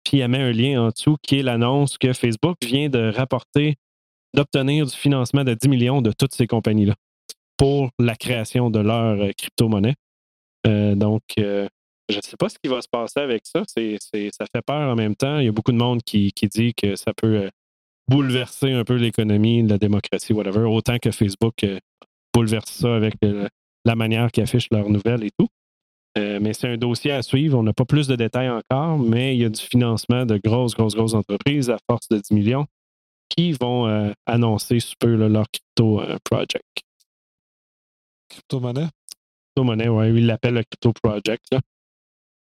Puis 0.04 0.18
elle 0.18 0.28
met 0.28 0.40
un 0.40 0.52
lien 0.52 0.82
en 0.82 0.88
dessous 0.88 1.16
qui 1.22 1.38
est 1.38 1.42
l'annonce 1.42 1.98
que 1.98 2.12
Facebook 2.12 2.56
vient 2.62 2.88
de 2.88 3.12
rapporter 3.14 3.76
d'obtenir 4.34 4.86
du 4.86 4.94
financement 4.94 5.44
de 5.44 5.54
10 5.54 5.68
millions 5.68 6.02
de 6.02 6.12
toutes 6.12 6.34
ces 6.34 6.46
compagnies-là 6.46 6.94
pour 7.56 7.90
la 7.98 8.14
création 8.14 8.70
de 8.70 8.78
leur 8.78 9.20
euh, 9.20 9.30
crypto-monnaie. 9.36 9.94
Euh, 10.66 10.94
donc, 10.94 11.22
euh, 11.38 11.68
je 12.08 12.16
ne 12.16 12.22
sais 12.22 12.36
pas 12.36 12.48
ce 12.48 12.56
qui 12.62 12.70
va 12.70 12.80
se 12.80 12.88
passer 12.88 13.20
avec 13.20 13.42
ça. 13.46 13.62
Ça 13.66 14.46
fait 14.54 14.62
peur 14.64 14.92
en 14.92 14.94
même 14.94 15.16
temps. 15.16 15.38
Il 15.38 15.46
y 15.46 15.48
a 15.48 15.52
beaucoup 15.52 15.72
de 15.72 15.76
monde 15.76 16.02
qui, 16.02 16.32
qui 16.32 16.46
dit 16.46 16.72
que 16.74 16.96
ça 16.96 17.12
peut 17.14 17.50
bouleverser 18.08 18.72
un 18.72 18.84
peu 18.84 18.94
l'économie, 18.94 19.62
la 19.62 19.76
démocratie, 19.76 20.32
whatever, 20.32 20.60
autant 20.60 20.98
que 20.98 21.10
Facebook 21.10 21.64
bouleverse 22.32 22.70
ça 22.70 22.94
avec 22.94 23.14
la 23.84 23.94
manière 23.94 24.30
qu'ils 24.30 24.44
affichent 24.44 24.70
leurs 24.70 24.88
nouvelles 24.88 25.24
et 25.24 25.30
tout. 25.38 25.48
mais 26.16 26.52
c'est 26.52 26.68
un 26.68 26.76
dossier 26.76 27.12
à 27.12 27.22
suivre. 27.22 27.58
On 27.58 27.62
n'a 27.62 27.72
pas 27.72 27.84
plus 27.84 28.08
de 28.08 28.16
détails 28.16 28.50
encore, 28.50 28.98
mais 28.98 29.36
il 29.36 29.42
y 29.42 29.44
a 29.44 29.48
du 29.48 29.60
financement 29.60 30.26
de 30.26 30.38
grosses, 30.42 30.74
grosses, 30.74 30.94
grosses 30.94 31.14
entreprises 31.14 31.70
à 31.70 31.78
force 31.88 32.08
de 32.08 32.18
10 32.18 32.34
millions 32.34 32.66
qui 33.28 33.52
vont 33.52 33.86
euh, 33.86 34.12
annoncer 34.26 34.80
sous 34.80 34.94
peu 34.98 35.14
leur 35.14 35.46
crypto 35.50 36.00
euh, 36.00 36.18
project. 36.24 36.64
Crypto-monnaie? 38.28 38.88
Crypto-monnaie, 39.54 39.88
oui, 39.88 40.08
ils 40.08 40.26
l'appellent 40.26 40.54
le 40.54 40.64
crypto 40.64 40.92
project. 40.92 41.46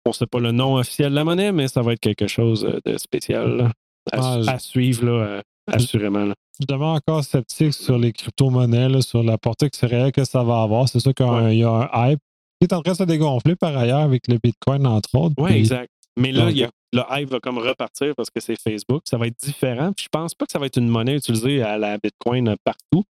On 0.06 0.10
ne 0.10 0.13
sait 0.13 0.27
pas 0.27 0.39
le 0.39 0.51
nom 0.51 0.75
officiel 0.75 1.12
de 1.12 1.15
la 1.15 1.24
monnaie, 1.24 1.51
mais 1.51 1.68
ça 1.68 1.82
va 1.82 1.94
être 1.94 2.00
quelque 2.00 2.27
chose 2.27 2.65
euh, 2.65 2.80
de 2.86 2.98
spécial 2.98 3.72
à, 4.12 4.38
ah, 4.48 4.60
suivre, 4.60 5.06
là, 5.06 5.42
assurément. 5.68 6.32
Je 6.60 6.66
demande 6.66 6.98
encore 6.98 7.24
sceptique 7.24 7.74
sur 7.74 7.98
les 7.98 8.14
crypto-monnaies, 8.14 9.02
sur 9.02 9.24
la 9.24 9.38
portée 9.38 9.70
que 9.70 9.76
c'est 9.76 9.88
réel 9.88 10.12
que 10.12 10.24
ça 10.24 10.44
va 10.44 10.62
avoir. 10.62 10.88
C'est 10.88 11.00
sûr 11.00 11.14
qu'il 11.14 11.26
y 11.26 11.64
a 11.64 11.90
un 11.94 12.12
hype 12.12 12.20
qui 12.60 12.68
est 12.68 12.74
en 12.74 12.82
train 12.82 12.94
de 12.94 12.98
se 12.98 13.04
dégonfler 13.04 13.56
par 13.56 13.76
ailleurs 13.76 14.00
avec 14.00 14.28
le 14.28 14.38
Bitcoin, 14.42 14.88
entre 14.88 15.16
autres. 15.16 15.36
Oui, 15.38 15.52
exact. 15.52 15.90
Mais 16.18 16.32
là, 16.32 16.50
il 16.50 16.58
y 16.58 16.64
a 16.64 16.70
le 16.96 17.04
hype 17.12 17.30
va 17.30 17.40
comme 17.40 17.58
repartir 17.58 18.14
parce 18.16 18.30
que 18.30 18.40
c'est 18.40 18.56
Facebook. 18.60 19.04
Ça 19.06 19.18
va 19.18 19.28
être 19.28 19.38
différent. 19.38 19.92
Puis 19.92 20.06
je 20.06 20.10
pense 20.10 20.34
pas 20.34 20.46
que 20.46 20.52
ça 20.52 20.60
va 20.60 20.66
être 20.66 20.78
une 20.78 20.88
monnaie 20.88 21.18
utilisée 21.18 21.62
à 21.62 21.78
la 21.78 21.98
Bitcoin 21.98 22.56
partout. 22.64 23.04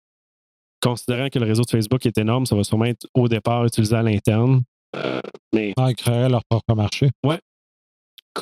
Considérant 0.81 1.29
que 1.29 1.39
le 1.39 1.45
réseau 1.45 1.63
de 1.63 1.69
Facebook 1.69 2.05
est 2.05 2.17
énorme, 2.17 2.45
ça 2.45 2.55
va 2.55 2.63
sûrement 2.63 2.85
être 2.85 3.05
au 3.13 3.27
départ 3.27 3.65
utilisé 3.65 3.95
à 3.95 4.01
l'interne. 4.01 4.63
Euh, 4.95 5.21
mais... 5.53 5.73
Ah, 5.77 5.91
ils 5.91 5.95
créeraient 5.95 6.29
leur 6.29 6.43
propre 6.45 6.75
marché. 6.75 7.09
Ouais. 7.25 7.39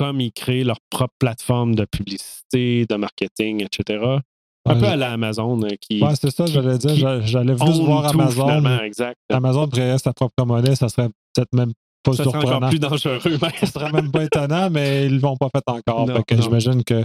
Comme 0.02 0.20
ils 0.20 0.32
créent 0.32 0.64
leur 0.64 0.78
propre 0.90 1.14
plateforme 1.18 1.74
de 1.76 1.84
publicité, 1.84 2.86
de 2.88 2.94
marketing, 2.96 3.64
etc. 3.64 4.04
Un 4.64 4.74
peu 4.78 4.86
à 4.86 4.96
la 4.96 5.12
Amazon 5.12 5.60
euh, 5.62 5.68
qui. 5.80 6.02
Ouais, 6.02 6.14
c'est 6.20 6.30
ça, 6.30 6.46
j'allais 6.46 6.78
dire. 6.78 7.22
J'allais 7.24 7.56
juste 7.56 7.80
voir 7.82 8.06
Amazon. 8.06 8.80
exact. 8.82 9.16
Amazon 9.30 9.68
créerait 9.68 9.98
sa 9.98 10.12
propre 10.12 10.44
monnaie, 10.44 10.74
ça 10.76 10.88
serait 10.88 11.08
peut-être 11.34 11.52
même 11.52 11.72
pas 12.02 12.14
ça 12.14 12.24
surprenant. 12.24 12.56
encore 12.56 12.68
plus 12.70 12.78
dangereux. 12.80 13.18
Ce 13.60 13.66
serait 13.66 13.92
même 13.92 14.10
pas 14.10 14.24
étonnant, 14.24 14.70
mais 14.70 15.06
ils 15.06 15.16
ne 15.16 15.20
l'ont 15.20 15.36
pas 15.36 15.48
fait 15.54 15.62
encore. 15.68 16.08
J'imagine 16.30 16.82
que 16.84 17.04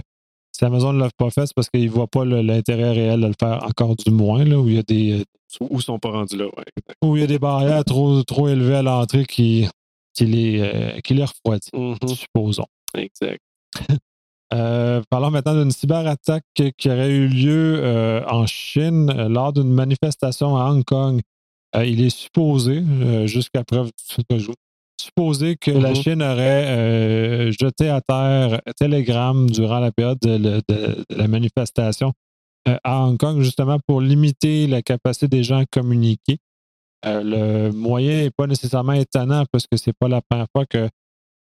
si 0.50 0.64
Amazon 0.64 0.92
ne 0.92 1.00
l'a 1.00 1.10
pas 1.16 1.30
fait, 1.30 1.46
c'est 1.46 1.54
parce 1.54 1.68
qu'ils 1.68 1.84
ne 1.86 1.90
voient 1.90 2.08
pas 2.08 2.24
l'intérêt 2.24 2.90
réel 2.90 3.20
de 3.20 3.26
le 3.28 3.34
faire 3.38 3.62
encore 3.64 3.94
du 3.94 4.10
moins, 4.10 4.44
là, 4.44 4.58
où 4.58 4.68
il 4.68 4.74
y 4.74 4.78
a 4.78 4.82
des. 4.82 5.24
Où 5.60 5.80
sont 5.80 5.98
pas 6.00 6.10
rendus 6.10 6.36
là, 6.36 6.46
Où 7.02 7.16
il 7.16 7.20
y 7.20 7.24
a 7.24 7.28
des 7.28 7.38
barrières 7.38 7.84
trop, 7.84 8.22
trop 8.24 8.48
élevées 8.48 8.74
à 8.76 8.82
l'entrée 8.82 9.24
qui 9.24 9.68
qui 10.14 10.26
les, 10.26 11.00
qui 11.04 11.14
les 11.14 11.24
refroidit, 11.24 11.70
Mhm. 11.72 11.96
supposons. 12.08 12.66
Exact. 12.96 13.40
Euh, 14.54 15.02
parlons 15.10 15.30
maintenant 15.30 15.52
d'une 15.60 15.70
cyberattaque 15.70 16.42
qui 16.54 16.88
aurait 16.90 17.10
eu 17.10 17.28
lieu 17.28 17.80
euh, 17.82 18.24
en 18.28 18.46
Chine 18.46 19.10
euh, 19.14 19.28
lors 19.28 19.52
d'une 19.52 19.70
manifestation 19.70 20.56
à 20.56 20.70
Hong 20.70 20.82
Kong. 20.84 21.20
Euh, 21.76 21.84
il 21.84 22.02
est 22.02 22.08
supposé, 22.08 22.82
jusqu'à 23.26 23.62
preuve 23.62 23.90
du 24.30 24.46
supposé 24.98 25.56
que 25.56 25.70
la 25.70 25.90
Mhm. 25.90 25.94
Chine 25.96 26.22
aurait 26.22 27.52
jeté 27.52 27.90
à 27.90 28.00
terre 28.00 28.62
Telegram 28.80 29.50
durant 29.50 29.80
la 29.80 29.92
période 29.92 30.18
de, 30.22 30.38
de- 30.38 30.62
de 30.66 31.04
la 31.14 31.28
manifestation 31.28 32.14
à 32.64 33.04
Hong 33.04 33.18
Kong, 33.18 33.42
justement 33.42 33.78
pour 33.86 34.00
limiter 34.00 34.66
la 34.66 34.80
capacité 34.80 35.28
des 35.28 35.42
gens 35.42 35.58
à 35.58 35.66
communiquer. 35.66 36.38
Le 37.04 37.70
moyen 37.70 38.22
n'est 38.22 38.30
pas 38.30 38.46
nécessairement 38.46 38.94
étonnant 38.94 39.44
parce 39.52 39.66
que 39.70 39.76
c'est 39.76 39.92
pas 39.92 40.08
la 40.08 40.22
première 40.22 40.46
fois 40.56 40.64
que 40.64 40.88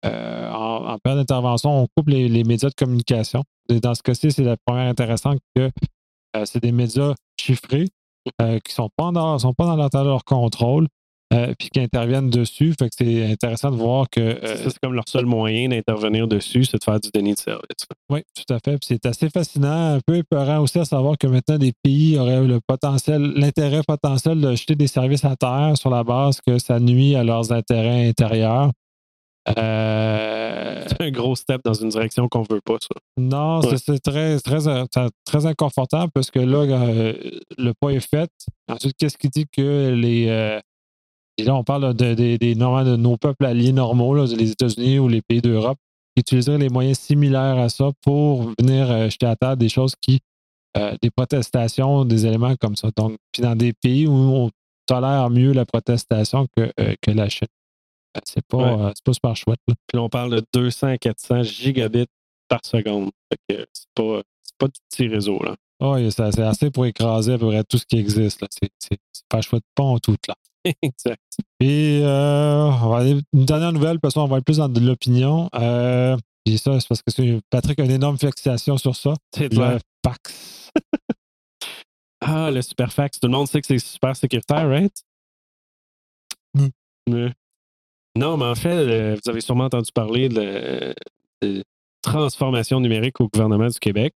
euh, 0.04 0.50
en, 0.50 0.86
en 0.86 0.98
période 0.98 1.20
d'intervention, 1.20 1.82
on 1.82 1.86
coupe 1.96 2.08
les, 2.08 2.28
les 2.28 2.44
médias 2.44 2.68
de 2.68 2.74
communication. 2.74 3.42
Et 3.68 3.80
dans 3.80 3.94
ce 3.94 4.02
cas-ci, 4.02 4.30
c'est 4.30 4.44
la 4.44 4.56
première 4.64 4.88
intéressante 4.88 5.38
que 5.56 5.70
euh, 6.36 6.44
c'est 6.44 6.62
des 6.62 6.72
médias 6.72 7.14
chiffrés 7.40 7.88
euh, 8.40 8.58
qui 8.60 8.72
ne 8.72 8.74
sont 8.74 8.90
pas 8.96 9.10
dans, 9.10 9.38
sont 9.38 9.54
pas 9.54 9.64
dans 9.66 9.76
leur, 9.76 9.90
leur 10.04 10.24
contrôle 10.24 10.86
puis 11.58 11.68
qui 11.68 11.80
interviennent 11.80 12.30
dessus. 12.30 12.74
Fait 12.78 12.88
que 12.88 12.94
c'est 12.96 13.30
intéressant 13.30 13.70
de 13.70 13.76
voir 13.76 14.06
que. 14.10 14.38
Ça, 14.46 14.70
c'est 14.70 14.78
comme 14.78 14.94
leur 14.94 15.06
seul 15.06 15.26
moyen 15.26 15.68
d'intervenir 15.68 16.26
dessus, 16.26 16.64
c'est 16.64 16.78
de 16.78 16.84
faire 16.84 16.98
du 16.98 17.10
déni 17.12 17.34
de 17.34 17.38
service. 17.38 17.86
oui, 18.08 18.22
tout 18.34 18.54
à 18.54 18.58
fait. 18.64 18.78
Puis 18.78 18.86
c'est 18.88 19.04
assez 19.04 19.28
fascinant, 19.28 19.96
un 19.96 20.00
peu 20.00 20.16
épeurant 20.16 20.60
aussi 20.60 20.78
à 20.78 20.86
savoir 20.86 21.18
que 21.18 21.26
maintenant 21.26 21.58
des 21.58 21.74
pays 21.82 22.18
auraient 22.18 22.42
le 22.42 22.60
potentiel, 22.66 23.20
l'intérêt 23.36 23.82
potentiel 23.86 24.40
de 24.40 24.54
jeter 24.54 24.74
des 24.74 24.86
services 24.86 25.26
à 25.26 25.36
terre 25.36 25.74
sur 25.76 25.90
la 25.90 26.02
base 26.02 26.40
que 26.40 26.58
ça 26.58 26.80
nuit 26.80 27.14
à 27.14 27.22
leurs 27.24 27.52
intérêts 27.52 28.08
intérieurs. 28.08 28.70
Euh, 29.56 30.84
C'est 30.88 31.02
un 31.02 31.10
gros 31.10 31.36
step 31.36 31.60
dans 31.64 31.74
une 31.74 31.88
direction 31.90 32.28
qu'on 32.28 32.42
veut 32.42 32.60
pas, 32.64 32.76
ça. 32.80 32.88
Non, 33.18 33.60
Ouais. 33.60 33.76
c'est- 33.76 33.98
très, 34.00 34.38
très, 34.40 34.66
euh, 34.68 34.84
très, 35.24 35.46
inconfortable 35.46 36.10
parce 36.12 36.30
que 36.30 36.38
là, 36.40 36.58
euh, 36.58 37.12
le 37.56 37.72
pas 37.80 37.90
est 37.90 38.00
fait. 38.06 38.30
Ensuite, 38.68 38.94
qu'est-ce 38.98 39.16
qui 39.18 39.28
dit 39.28 39.46
que 39.50 39.90
les. 39.94 40.26
euh, 40.28 40.60
et 41.38 41.44
là, 41.44 41.54
on 41.54 41.62
parle 41.64 41.94
de, 41.94 42.14
de- 42.14 42.36
de 42.36 42.96
nos 42.96 43.16
peuples 43.16 43.44
alliés 43.44 43.72
normaux, 43.72 44.14
là, 44.14 44.24
les 44.26 44.50
États-Unis 44.50 44.98
ou 44.98 45.08
les 45.08 45.22
pays 45.22 45.40
d'Europe, 45.40 45.78
qui 46.16 46.20
utiliseraient 46.22 46.58
les 46.58 46.68
moyens 46.68 46.98
similaires 46.98 47.58
à 47.58 47.68
ça 47.68 47.90
pour 48.02 48.52
venir 48.58 49.08
jeter 49.10 49.26
à 49.26 49.36
terre 49.36 49.56
des 49.56 49.68
choses 49.68 49.94
qui. 50.00 50.20
des 51.02 51.10
protestations, 51.10 52.04
des 52.04 52.24
éléments 52.26 52.54
comme 52.60 52.76
ça. 52.76 52.88
Donc, 52.96 53.16
puis 53.32 53.42
dans 53.42 53.56
des 53.56 53.72
pays 53.72 54.06
où 54.06 54.12
on 54.12 54.50
tolère 54.86 55.28
mieux 55.28 55.52
la 55.52 55.64
protestation 55.66 56.46
que, 56.56 56.70
que 57.02 57.10
la 57.10 57.28
Chine. 57.28 57.48
C'est 58.24 58.46
pas, 58.46 58.56
Ouais. 58.58 58.82
euh, 58.86 58.92
pas 59.04 59.12
super 59.12 59.36
chouette. 59.36 59.60
là. 59.68 59.74
Puis 59.86 59.96
là, 59.96 60.02
on 60.02 60.08
parle 60.08 60.34
de 60.36 60.42
200 60.52 60.88
à 60.88 60.98
400 60.98 61.42
gigabits 61.42 62.06
par 62.48 62.60
seconde. 62.64 63.10
C'est 63.48 63.66
pas, 63.94 64.22
pas 64.58 64.66
du 64.66 64.80
petit 64.90 65.08
réseau, 65.08 65.42
là. 65.42 65.54
Ah 65.80 65.92
Oui, 65.92 66.10
c'est 66.10 66.40
assez 66.40 66.70
pour 66.70 66.86
écraser 66.86 67.34
à 67.34 67.38
peu 67.38 67.46
près 67.48 67.62
tout 67.64 67.78
ce 67.78 67.86
qui 67.86 67.98
existe. 67.98 68.44
C'est 68.80 68.98
pas 69.28 69.40
chouette 69.40 69.62
pas 69.74 69.94
tout 70.02 70.16
là. 70.26 70.34
exact. 70.82 71.22
Et 71.60 72.00
euh, 72.02 72.64
on 72.64 72.88
va 72.88 72.96
aller 72.98 73.20
une 73.32 73.44
dernière 73.44 73.72
nouvelle, 73.72 74.00
parce 74.00 74.14
qu'on 74.14 74.26
va 74.26 74.38
être 74.38 74.44
plus 74.44 74.56
dans 74.56 74.68
de 74.68 74.80
l'opinion. 74.80 75.48
Euh, 75.54 76.16
et 76.46 76.56
ça, 76.56 76.80
c'est 76.80 76.88
parce 76.88 77.02
que 77.02 77.12
c'est- 77.12 77.40
Patrick 77.50 77.78
a 77.78 77.84
une 77.84 77.90
énorme 77.92 78.18
fixation 78.18 78.76
sur 78.76 78.96
ça. 78.96 79.14
C'est 79.34 79.52
Le 79.52 79.78
fax. 80.04 80.70
Ah, 82.20 82.50
le 82.50 82.60
Superfax. 82.62 83.20
Tout 83.20 83.28
le 83.28 83.32
monde 83.34 83.46
sait 83.46 83.60
que 83.60 83.66
c'est 83.68 83.78
super 83.78 84.16
sécuritaire, 84.16 84.68
right? 84.68 84.92
Mm. 86.54 87.28
Non, 88.18 88.36
mais 88.36 88.46
en 88.46 88.54
fait, 88.56 88.68
euh, 88.68 89.16
vous 89.22 89.30
avez 89.30 89.40
sûrement 89.40 89.64
entendu 89.64 89.90
parler 89.92 90.28
de, 90.28 90.40
la- 90.40 90.94
de 91.42 91.62
transformation 92.02 92.80
numérique 92.80 93.20
au 93.20 93.28
gouvernement 93.28 93.68
du 93.68 93.78
Québec, 93.78 94.12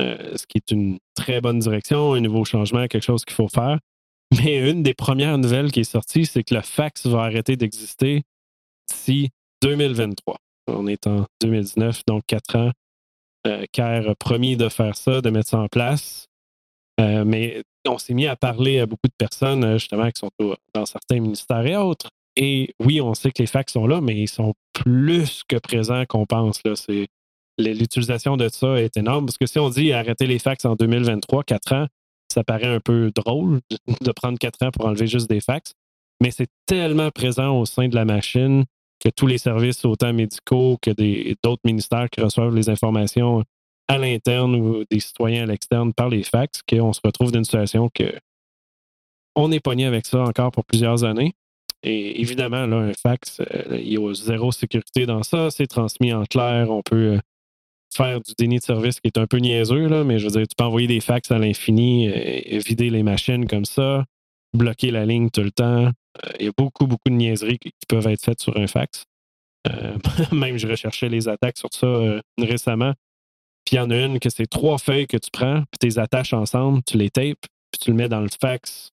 euh, 0.00 0.36
ce 0.36 0.46
qui 0.46 0.58
est 0.58 0.70
une 0.72 0.98
très 1.14 1.40
bonne 1.40 1.60
direction, 1.60 2.14
un 2.14 2.20
nouveau 2.20 2.44
changement, 2.44 2.88
quelque 2.88 3.04
chose 3.04 3.24
qu'il 3.24 3.34
faut 3.36 3.48
faire. 3.48 3.78
Mais 4.36 4.68
une 4.68 4.82
des 4.82 4.94
premières 4.94 5.38
nouvelles 5.38 5.70
qui 5.70 5.80
est 5.80 5.84
sortie, 5.84 6.26
c'est 6.26 6.42
que 6.42 6.54
le 6.54 6.60
fax 6.60 7.06
va 7.06 7.22
arrêter 7.22 7.56
d'exister 7.56 8.22
d'ici 8.90 9.30
2023. 9.62 10.38
On 10.66 10.88
est 10.88 11.06
en 11.06 11.26
2019, 11.40 12.02
donc 12.08 12.24
quatre 12.26 12.56
ans. 12.56 12.72
Euh, 13.46 13.64
a 13.78 14.14
promis 14.16 14.56
de 14.56 14.68
faire 14.68 14.96
ça, 14.96 15.20
de 15.20 15.30
mettre 15.30 15.50
ça 15.50 15.60
en 15.60 15.68
place. 15.68 16.26
Euh, 17.00 17.24
mais 17.24 17.62
on 17.86 17.98
s'est 17.98 18.14
mis 18.14 18.26
à 18.26 18.34
parler 18.34 18.80
à 18.80 18.86
beaucoup 18.86 19.06
de 19.06 19.14
personnes, 19.16 19.62
euh, 19.64 19.78
justement, 19.78 20.10
qui 20.10 20.18
sont 20.18 20.30
dans 20.74 20.86
certains 20.86 21.20
ministères 21.20 21.64
et 21.64 21.76
autres. 21.76 22.08
Et 22.36 22.74
oui, 22.80 23.00
on 23.00 23.14
sait 23.14 23.32
que 23.32 23.42
les 23.42 23.46
fax 23.46 23.72
sont 23.72 23.86
là, 23.86 24.00
mais 24.00 24.16
ils 24.16 24.28
sont 24.28 24.54
plus 24.74 25.42
que 25.48 25.56
présents 25.56 26.04
qu'on 26.06 26.26
pense. 26.26 26.60
Là. 26.64 26.76
C'est, 26.76 27.08
l'utilisation 27.58 28.36
de 28.36 28.48
ça 28.48 28.80
est 28.80 28.96
énorme. 28.96 29.26
Parce 29.26 29.38
que 29.38 29.46
si 29.46 29.58
on 29.58 29.70
dit 29.70 29.92
arrêter 29.92 30.26
les 30.26 30.38
fax 30.38 30.64
en 30.64 30.74
2023, 30.74 31.44
4 31.44 31.72
ans, 31.72 31.86
ça 32.32 32.44
paraît 32.44 32.66
un 32.66 32.80
peu 32.80 33.10
drôle 33.14 33.60
de 34.00 34.12
prendre 34.12 34.38
4 34.38 34.66
ans 34.66 34.70
pour 34.70 34.86
enlever 34.86 35.06
juste 35.06 35.28
des 35.28 35.40
fax. 35.40 35.72
Mais 36.22 36.30
c'est 36.30 36.48
tellement 36.66 37.10
présent 37.10 37.58
au 37.58 37.66
sein 37.66 37.88
de 37.88 37.94
la 37.94 38.04
machine 38.04 38.64
que 39.00 39.10
tous 39.10 39.26
les 39.26 39.38
services, 39.38 39.84
autant 39.84 40.12
médicaux 40.12 40.78
que 40.80 40.90
des, 40.90 41.36
d'autres 41.42 41.62
ministères 41.64 42.08
qui 42.10 42.20
reçoivent 42.20 42.54
les 42.54 42.70
informations 42.70 43.44
à 43.88 43.98
l'interne 43.98 44.54
ou 44.56 44.84
des 44.90 45.00
citoyens 45.00 45.44
à 45.44 45.46
l'externe 45.46 45.92
par 45.92 46.08
les 46.08 46.22
fax, 46.22 46.62
qu'on 46.68 46.92
se 46.92 47.00
retrouve 47.04 47.30
dans 47.30 47.38
une 47.38 47.44
situation 47.44 47.88
que 47.92 48.12
on 49.34 49.52
est 49.52 49.60
pogné 49.60 49.84
avec 49.84 50.06
ça 50.06 50.22
encore 50.22 50.50
pour 50.50 50.64
plusieurs 50.64 51.04
années. 51.04 51.34
Et 51.82 52.20
évidemment, 52.20 52.66
là, 52.66 52.76
un 52.76 52.92
fax, 52.92 53.40
euh, 53.40 53.78
il 53.78 53.92
y 53.92 53.96
a 53.96 54.14
zéro 54.14 54.52
sécurité 54.52 55.06
dans 55.06 55.22
ça. 55.22 55.50
C'est 55.50 55.66
transmis 55.66 56.12
en 56.12 56.24
clair. 56.24 56.70
On 56.70 56.82
peut 56.82 57.14
euh, 57.14 57.18
faire 57.94 58.20
du 58.20 58.32
déni 58.38 58.58
de 58.58 58.62
service 58.62 59.00
qui 59.00 59.08
est 59.08 59.18
un 59.18 59.26
peu 59.26 59.38
niaiseux, 59.38 59.86
là, 59.88 60.04
mais 60.04 60.18
je 60.18 60.26
veux 60.26 60.32
dire, 60.32 60.42
tu 60.42 60.54
peux 60.56 60.64
envoyer 60.64 60.88
des 60.88 61.00
fax 61.00 61.30
à 61.30 61.38
l'infini, 61.38 62.08
euh, 62.08 62.58
vider 62.58 62.90
les 62.90 63.02
machines 63.02 63.46
comme 63.46 63.64
ça, 63.64 64.04
bloquer 64.54 64.90
la 64.90 65.06
ligne 65.06 65.30
tout 65.30 65.42
le 65.42 65.52
temps. 65.52 65.90
Il 66.40 66.46
y 66.46 66.48
a 66.48 66.52
beaucoup, 66.56 66.86
beaucoup 66.86 67.08
de 67.08 67.14
niaiseries 67.14 67.58
qui 67.58 67.70
peuvent 67.88 68.06
être 68.06 68.24
faites 68.24 68.40
sur 68.40 68.56
un 68.56 68.66
fax. 68.66 69.04
Même, 70.32 70.58
je 70.58 70.68
recherchais 70.68 71.08
les 71.08 71.28
attaques 71.28 71.58
sur 71.58 71.68
ça 71.72 72.20
récemment. 72.38 72.94
Puis 73.66 73.74
il 73.74 73.78
y 73.78 73.80
en 73.80 73.90
a 73.90 73.96
une 73.98 74.20
que 74.20 74.30
c'est 74.30 74.46
trois 74.46 74.78
feuilles 74.78 75.08
que 75.08 75.16
tu 75.16 75.28
prends, 75.30 75.62
puis 75.62 75.78
tu 75.80 75.86
les 75.86 75.98
attaches 75.98 76.32
ensemble, 76.32 76.82
tu 76.86 76.96
les 76.96 77.10
tapes, 77.10 77.46
puis 77.72 77.80
tu 77.80 77.90
le 77.90 77.96
mets 77.96 78.08
dans 78.08 78.20
le 78.20 78.28
fax. 78.40 78.92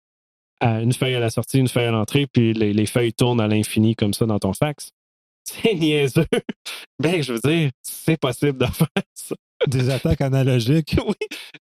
À 0.63 0.81
une 0.81 0.93
feuille 0.93 1.15
à 1.15 1.19
la 1.19 1.29
sortie, 1.29 1.59
une 1.59 1.67
feuille 1.67 1.85
à 1.85 1.91
l'entrée, 1.91 2.25
puis 2.31 2.53
les, 2.53 2.73
les 2.73 2.85
feuilles 2.85 3.13
tournent 3.13 3.41
à 3.41 3.47
l'infini 3.47 3.95
comme 3.95 4.13
ça 4.13 4.25
dans 4.25 4.39
ton 4.39 4.53
fax. 4.53 4.91
C'est 5.43 5.73
niaiseux. 5.75 6.25
Ben, 6.99 7.21
je 7.21 7.33
veux 7.33 7.39
dire, 7.39 7.69
c'est 7.81 8.17
possible 8.17 8.57
de 8.57 8.65
faire 8.65 8.87
ça. 9.13 9.35
Des 9.67 9.89
attaques 9.89 10.21
analogiques. 10.21 10.95
oui. 11.05 11.13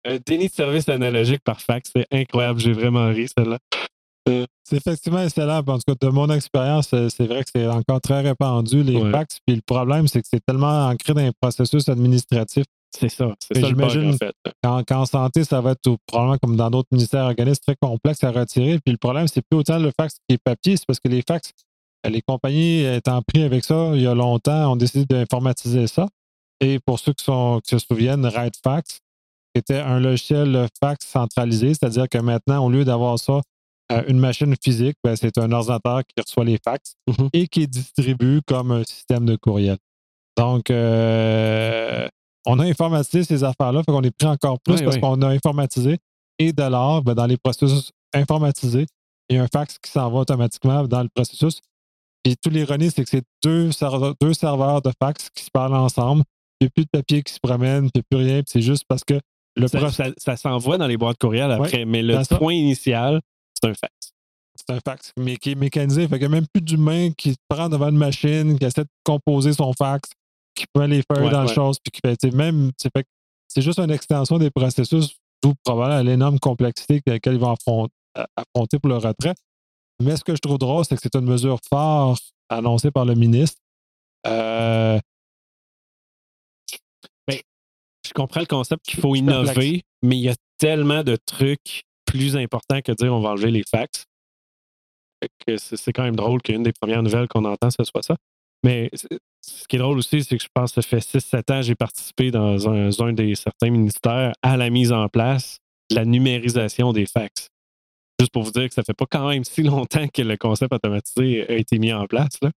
Un 0.05 0.17
déni 0.23 0.47
de 0.49 0.53
service 0.53 0.87
analogique 0.87 1.41
par 1.43 1.59
fax, 1.61 1.91
c'est 1.95 2.05
incroyable. 2.11 2.59
J'ai 2.59 2.73
vraiment 2.73 3.07
ri, 3.09 3.27
celle-là. 3.35 3.57
C'est 4.63 4.77
effectivement 4.77 5.23
excellent. 5.23 5.59
En 5.65 5.77
tout 5.79 5.95
cas, 5.95 5.95
de 5.99 6.07
mon 6.11 6.29
expérience, 6.29 6.89
c'est 6.89 7.09
c'est 7.09 7.25
vrai 7.25 7.43
que 7.43 7.49
c'est 7.53 7.65
encore 7.67 7.99
très 8.01 8.21
répandu, 8.21 8.83
les 8.83 8.97
Ouais. 8.97 9.11
fax. 9.11 9.39
Puis 9.45 9.55
le 9.55 9.61
problème, 9.65 10.07
c'est 10.07 10.21
que 10.21 10.27
c'est 10.31 10.45
tellement 10.45 10.87
ancré 10.87 11.13
dans 11.15 11.21
les 11.23 11.31
processus 11.41 11.89
administratifs. 11.89 12.65
C'est 12.97 13.09
ça. 13.09 13.33
C'est 13.41 13.59
ça 13.61 13.67
j'imagine- 13.67 14.09
en 14.13 14.17
fait. 14.17 14.33
Qu'en 14.63 14.83
qu'en 14.83 15.05
santé, 15.05 15.43
ça 15.43 15.61
va 15.61 15.71
être 15.71 15.81
tout- 15.81 15.97
probablement 16.05 16.37
comme 16.37 16.55
dans 16.57 16.69
d'autres 16.69 16.89
ministères 16.91 17.23
organismes 17.25 17.61
très 17.65 17.75
complexe 17.81 18.23
à 18.23 18.31
retirer. 18.31 18.79
Puis 18.83 18.91
le 18.91 18.97
problème, 18.97 19.27
c'est 19.27 19.41
plus 19.41 19.57
autant 19.59 19.79
le 19.79 19.91
fax 19.97 20.15
qui 20.27 20.35
est 20.35 20.39
papier, 20.43 20.75
c'est 20.77 20.85
parce 20.85 20.99
que 20.99 21.07
les 21.07 21.21
fax, 21.27 21.51
euh, 22.05 22.09
les 22.09 22.21
compagnies 22.21 22.83
étant 22.83 23.21
pris 23.21 23.43
avec 23.43 23.63
ça 23.63 23.91
il 23.95 24.01
y 24.01 24.07
a 24.07 24.13
longtemps, 24.13 24.73
ont 24.73 24.75
décidé 24.75 25.05
d'informatiser 25.05 25.87
ça. 25.87 26.07
Et 26.59 26.79
pour 26.79 26.99
ceux 26.99 27.13
qui, 27.13 27.23
sont, 27.23 27.59
qui 27.63 27.79
se 27.79 27.85
souviennent, 27.85 28.25
RightFax, 28.25 28.99
qui 29.53 29.59
était 29.59 29.79
un 29.79 29.99
logiciel 29.99 30.67
fax 30.79 31.05
centralisé, 31.07 31.69
c'est-à-dire 31.73 32.07
que 32.09 32.17
maintenant, 32.17 32.65
au 32.65 32.69
lieu 32.69 32.83
d'avoir 32.85 33.17
ça, 33.19 33.41
euh, 33.91 34.03
une 34.07 34.19
machine 34.19 34.53
physique, 34.63 34.95
ben, 35.03 35.15
c'est 35.15 35.37
un 35.37 35.51
ordinateur 35.51 36.01
qui 36.05 36.21
reçoit 36.25 36.45
les 36.45 36.57
fax 36.63 36.93
Mhm. 37.07 37.29
et 37.33 37.47
qui 37.47 37.67
distribue 37.67 38.41
comme 38.45 38.71
un 38.71 38.83
système 38.83 39.25
de 39.25 39.35
courriel. 39.35 39.77
Donc, 40.37 40.69
euh, 40.69 42.07
on 42.45 42.59
a 42.59 42.65
informatisé 42.65 43.23
ces 43.23 43.43
affaires-là, 43.43 43.81
fait 43.83 43.91
qu'on 43.91 44.01
est 44.03 44.15
pris 44.15 44.27
encore 44.27 44.59
plus 44.61 44.75
Oui, 44.75 44.83
parce 44.83 44.95
oui. 44.95 45.01
qu'on 45.01 45.21
a 45.21 45.27
informatisé. 45.27 45.97
Et 46.39 46.53
de 46.53 46.63
l'or, 46.63 47.03
ben, 47.03 47.13
dans 47.13 47.27
les 47.27 47.37
processus 47.37 47.91
informatisés, 48.13 48.85
il 49.29 49.35
y 49.35 49.39
a 49.39 49.43
un 49.43 49.47
fax 49.47 49.77
qui 49.79 49.91
s'en 49.91 50.09
va 50.09 50.19
automatiquement 50.19 50.83
dans 50.87 51.03
le 51.03 51.09
processus. 51.13 51.61
Et 52.25 52.35
tout 52.35 52.49
l'ironie, 52.49 52.91
c'est 52.91 53.03
que 53.03 53.09
c'est 53.09 53.23
deux, 53.43 53.71
serveurs- 53.71 54.15
deux 54.21 54.33
serveurs 54.33 54.81
de 54.81 54.91
fax 55.01 55.29
qui 55.33 55.43
se 55.43 55.49
parlent 55.51 55.75
ensemble. 55.75 56.23
Il 56.59 56.65
n'y 56.65 56.67
a 56.67 56.69
plus 56.71 56.83
de 56.85 56.89
papier 56.91 57.23
qui 57.23 57.33
se 57.33 57.39
promène, 57.41 57.85
il 57.85 57.91
n'y 57.95 58.01
a 58.01 58.03
plus 58.09 58.19
rien. 58.25 58.35
puis 58.43 58.51
C'est 58.51 58.61
juste 58.61 58.83
parce 58.87 59.03
que 59.03 59.19
le 59.55 59.67
Ça, 59.67 59.89
ça- 59.91 60.11
ça 60.17 60.37
s'envoie 60.37 60.77
dans 60.77 60.87
les 60.87 60.97
boîtes 60.97 61.17
courriel 61.17 61.51
après, 61.51 61.85
mais 61.85 62.01
le 62.03 62.37
point 62.37 62.53
initial, 62.53 63.19
c'est 63.59 63.69
un 63.69 63.73
fax. 63.73 63.93
c'est 64.55 64.73
un 64.75 64.79
fax, 64.85 65.11
mais 65.17 65.37
qui 65.37 65.51
est 65.51 65.55
mécanisé. 65.55 66.07
Fait 66.07 66.19
qu'il 66.19 66.27
n'y 66.29 66.33
a 66.35 66.37
même 66.37 66.47
plus 66.53 66.61
d'humain 66.61 67.09
qui 67.17 67.31
se 67.31 67.37
prend 67.49 67.67
devant 67.69 67.89
une 67.89 67.97
machine, 67.97 68.57
qui 68.59 68.65
essaie 68.65 68.83
de 68.83 68.89
composer 69.03 69.53
son 69.53 69.73
fax, 69.73 70.09
qui 70.65 70.79
met 70.79 70.87
les 70.87 71.03
Ouais, 71.09 71.29
dans 71.29 71.45
ouais. 71.45 71.53
chose, 71.53 71.77
puis 71.79 71.91
qui 71.91 72.35
même, 72.35 72.71
c'est 73.47 73.61
juste 73.61 73.79
une 73.79 73.91
extension 73.91 74.37
des 74.37 74.49
processus, 74.49 75.15
d'où 75.43 75.53
probablement 75.63 76.01
l'énorme 76.03 76.39
complexité 76.39 77.01
que- 77.01 77.11
laquelle 77.11 77.33
ils 77.33 77.39
vont 77.39 77.55
euh, 78.17 78.23
affronter 78.35 78.79
pour 78.79 78.89
le 78.89 78.97
retrait. 78.97 79.33
Mais 80.01 80.15
ce 80.15 80.23
que 80.23 80.35
je 80.35 80.39
trouve 80.39 80.57
drôle, 80.57 80.85
c'est 80.85 80.95
que 80.95 81.01
c'est 81.01 81.15
une 81.15 81.25
mesure 81.25 81.59
forte 81.69 82.23
annoncée 82.49 82.91
par 82.91 83.05
le 83.05 83.13
ministre. 83.15 83.57
Euh, 84.27 84.99
ben, 87.27 87.37
je 88.05 88.13
comprends 88.13 88.39
le 88.41 88.45
concept 88.45 88.85
qu'il 88.85 88.99
faut 88.99 89.15
innover, 89.15 89.83
mais 90.01 90.17
il 90.17 90.23
y 90.23 90.29
a 90.29 90.35
tellement 90.57 91.03
de 91.03 91.15
trucs 91.15 91.83
plus 92.05 92.35
importants 92.35 92.81
que 92.81 92.91
dire 92.91 93.13
on 93.13 93.21
va 93.21 93.29
enlever 93.29 93.51
les 93.51 93.63
fax. 93.69 94.05
C'est 95.57 95.93
quand 95.93 96.03
même 96.03 96.15
drôle 96.15 96.41
qu'une 96.41 96.63
des 96.63 96.73
premières 96.73 97.03
nouvelles 97.03 97.27
qu'on 97.27 97.45
entend, 97.45 97.69
ce 97.69 97.83
soit 97.83 98.01
ça. 98.03 98.15
Mais 98.63 98.89
ce 99.41 99.67
qui 99.67 99.75
est 99.75 99.79
drôle 99.79 99.97
aussi, 99.97 100.23
c'est 100.23 100.37
que 100.37 100.43
je 100.43 100.49
pense 100.53 100.71
que 100.71 100.81
ça 100.81 100.87
fait 100.87 100.99
6-7 100.99 101.53
ans 101.53 101.61
j'ai 101.61 101.75
participé 101.75 102.31
dans 102.31 102.69
un, 102.69 103.13
des 103.13 103.35
certains 103.35 103.69
ministères 103.69 104.33
à 104.41 104.57
la 104.57 104.69
mise 104.69 104.91
en 104.91 105.07
place 105.09 105.57
de 105.89 105.95
la 105.95 106.05
numérisation 106.05 106.93
des 106.93 107.05
fax. 107.05 107.49
Juste 108.19 108.31
pour 108.31 108.43
vous 108.43 108.51
dire 108.51 108.67
que 108.67 108.73
ça 108.73 108.83
fait 108.83 108.93
pas 108.93 109.07
quand 109.09 109.27
même 109.29 109.43
si 109.43 109.63
longtemps 109.63 110.07
que 110.07 110.21
le 110.21 110.37
concept 110.37 110.73
automatisé 110.73 111.49
a 111.49 111.55
été 111.55 111.79
mis 111.79 111.91
en 111.91 112.05
place. 112.05 112.37
Là. 112.41 112.51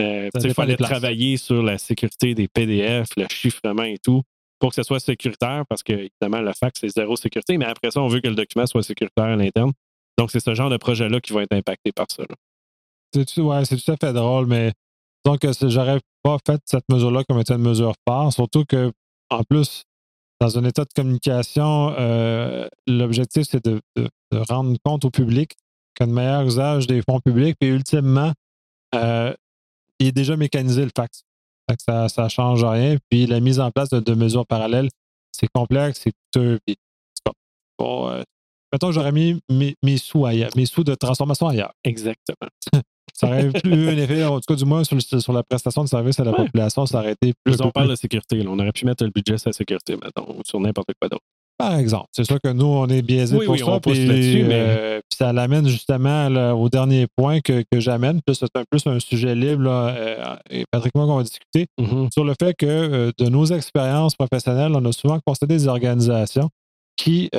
Euh, 0.00 0.28
il 0.34 0.52
fallait 0.52 0.76
travailler 0.76 1.36
sur 1.36 1.62
la 1.62 1.78
sécurité 1.78 2.34
des 2.34 2.48
PDF, 2.48 3.08
le 3.16 3.26
chiffrement 3.30 3.84
et 3.84 3.98
tout, 3.98 4.22
pour 4.58 4.70
que 4.70 4.74
ce 4.74 4.82
soit 4.82 5.00
sécuritaire, 5.00 5.64
parce 5.68 5.82
que 5.82 5.92
évidemment, 5.92 6.42
le 6.42 6.52
fax, 6.52 6.80
c'est 6.80 6.88
zéro 6.88 7.16
sécurité, 7.16 7.56
mais 7.56 7.64
après 7.64 7.90
ça, 7.90 8.02
on 8.02 8.08
veut 8.08 8.20
que 8.20 8.28
le 8.28 8.34
document 8.34 8.66
soit 8.66 8.82
sécuritaire 8.82 9.24
à 9.24 9.36
l'interne. 9.36 9.72
Donc, 10.18 10.30
c'est 10.30 10.40
ce 10.40 10.54
genre 10.54 10.68
de 10.68 10.76
projet-là 10.76 11.20
qui 11.20 11.32
va 11.32 11.44
être 11.44 11.52
impacté 11.52 11.92
par 11.92 12.06
ça. 12.10 12.24
C'est 13.14 13.40
ouais, 13.40 13.62
tout 13.64 13.92
à 13.92 13.96
fait 13.96 14.12
drôle, 14.12 14.46
mais 14.46 14.72
donc, 15.26 15.40
j'aurais 15.62 15.98
pas 16.26 16.38
fait 16.44 16.60
cette 16.64 16.88
mesure-là 16.90 17.22
comme 17.22 17.38
étant 17.38 17.54
une 17.54 17.62
mesure 17.62 17.94
phare, 18.06 18.32
surtout 18.32 18.64
que, 18.64 18.90
en 19.30 19.44
plus, 19.44 19.84
dans 20.40 20.58
un 20.58 20.64
état 20.64 20.82
de 20.82 20.92
communication, 20.92 21.94
euh, 21.96 22.66
l'objectif, 22.88 23.44
c'est 23.48 23.64
de, 23.64 23.80
rendre 24.32 24.76
compte 24.84 25.04
au 25.04 25.10
public 25.10 25.54
qu'un 25.94 26.06
meilleur 26.06 26.42
usage 26.42 26.88
des 26.88 27.00
fonds 27.08 27.20
publics, 27.20 27.56
puis 27.60 27.70
ultimement, 27.70 28.32
euh, 28.96 29.32
il 30.00 30.08
est 30.08 30.12
déjà 30.12 30.36
mécanisé 30.36 30.82
le 30.82 30.90
fax. 30.94 31.22
ça 31.78 32.08
ne 32.24 32.28
change 32.28 32.64
rien. 32.64 32.96
Puis 33.08 33.26
la 33.26 33.38
mise 33.38 33.60
en 33.60 33.70
place 33.70 33.90
de, 33.90 34.14
mesures 34.14 34.46
parallèles, 34.46 34.88
c'est 35.30 35.48
complexe, 35.54 36.00
c'est 36.02 36.12
coûteux. 36.12 36.58
Puis, 36.66 36.76
bon, 37.78 38.08
euh, 38.10 38.24
mettons, 38.72 38.90
j'aurais 38.90 39.12
mis 39.12 39.40
mes, 39.48 39.96
sous 39.96 40.26
ailleurs, 40.26 40.50
mes 40.56 40.66
sous 40.66 40.82
de 40.82 40.96
transformation 40.96 41.46
ailleurs. 41.46 41.72
Exactement. 41.84 42.50
Ça 43.14 43.28
aurait 43.28 43.44
eu 43.44 43.88
un 43.88 43.96
effet, 43.96 44.24
en 44.24 44.40
tout 44.40 44.46
cas, 44.46 44.54
du 44.56 44.64
moins 44.64 44.84
sur, 44.84 45.00
sur 45.00 45.32
la 45.32 45.42
prestation 45.42 45.82
de 45.84 45.88
service 45.88 46.20
à 46.20 46.24
la 46.24 46.32
population, 46.32 46.86
ça 46.86 46.98
aurait 46.98 47.12
été 47.12 47.32
plus. 47.44 47.60
on 47.60 47.70
parle 47.70 47.90
de 47.90 47.96
sécurité. 47.96 48.44
On 48.46 48.58
aurait 48.58 48.72
pu 48.72 48.84
mettre 48.84 49.04
le 49.04 49.10
budget 49.10 49.38
sur 49.38 49.48
la 49.48 49.54
sécurité, 49.54 49.96
mettons, 49.96 50.38
ou 50.38 50.42
sur 50.44 50.60
n'importe 50.60 50.88
quoi 51.00 51.08
d'autre. 51.08 51.24
Par 51.58 51.78
exemple. 51.78 52.08
C'est 52.12 52.24
sûr 52.24 52.38
que 52.40 52.52
nous, 52.52 52.66
on 52.66 52.86
est 52.88 53.00
biaisés 53.00 53.38
pour 53.38 53.58
ça. 53.58 53.80
puis, 53.80 54.42
euh, 54.42 55.00
puis 55.00 55.16
ça 55.16 55.32
l'amène 55.32 55.66
justement 55.66 56.26
au 56.52 56.68
dernier 56.68 57.06
point 57.16 57.40
que, 57.40 57.64
que 57.70 57.80
j'amène. 57.80 58.20
Puis 58.26 58.36
c'est 58.36 58.54
un 58.54 58.64
plus 58.70 58.86
un 58.86 59.00
sujet 59.00 59.34
libre. 59.34 59.62
Là, 59.62 59.88
euh, 59.88 60.36
et 60.50 60.64
Patrick 60.70 60.94
moi, 60.94 61.06
on 61.06 61.16
va 61.16 61.22
discuter 61.22 61.66
mm-hmm. 61.80 62.12
sur 62.12 62.24
le 62.24 62.34
fait 62.38 62.54
que 62.54 62.66
euh, 62.66 63.12
de 63.16 63.28
nos 63.30 63.46
expériences 63.46 64.14
professionnelles, 64.14 64.72
on 64.74 64.84
a 64.84 64.92
souvent 64.92 65.18
constaté 65.26 65.54
des 65.54 65.68
organisations 65.68 66.50
qui 66.98 67.30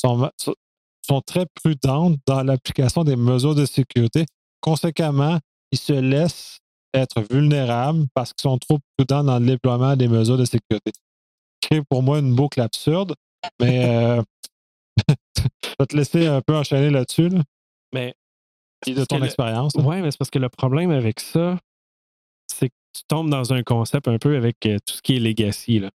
sont, 0.00 0.30
sont 1.02 1.20
très 1.20 1.46
prudentes 1.62 2.18
dans 2.26 2.42
l'application 2.42 3.02
des 3.02 3.16
mesures 3.16 3.54
de 3.54 3.64
sécurité 3.64 4.26
Conséquemment, 4.60 5.38
ils 5.72 5.78
se 5.78 5.92
laissent 5.92 6.60
être 6.94 7.22
vulnérables 7.30 8.06
parce 8.14 8.32
qu'ils 8.32 8.48
sont 8.48 8.58
trop 8.58 8.78
prudents 8.96 9.24
dans 9.24 9.38
le 9.38 9.46
déploiement 9.46 9.96
des 9.96 10.08
mesures 10.08 10.38
de 10.38 10.44
sécurité. 10.44 10.92
C'est 11.62 11.82
pour 11.88 12.02
moi 12.02 12.18
une 12.18 12.34
boucle 12.34 12.60
absurde, 12.60 13.14
mais 13.60 13.84
euh, 13.84 14.22
je 15.36 15.74
vais 15.78 15.86
te 15.86 15.96
laisser 15.96 16.26
un 16.26 16.40
peu 16.40 16.56
enchaîner 16.56 16.90
là-dessus. 16.90 17.30
Mais 17.92 18.14
de 18.86 19.04
ton 19.04 19.22
expérience. 19.22 19.72
Oui, 19.76 20.00
mais 20.00 20.10
c'est 20.10 20.18
parce 20.18 20.30
que 20.30 20.38
le 20.38 20.48
problème 20.48 20.90
avec 20.90 21.20
ça, 21.20 21.58
c'est 22.46 22.68
que 22.68 22.74
tu 22.92 23.02
tombes 23.08 23.30
dans 23.30 23.52
un 23.52 23.62
concept 23.62 24.08
un 24.08 24.18
peu 24.18 24.36
avec 24.36 24.64
euh, 24.66 24.78
tout 24.86 24.94
ce 24.94 25.02
qui 25.02 25.16
est 25.16 25.20
legacy. 25.20 25.80
Là. 25.80 25.90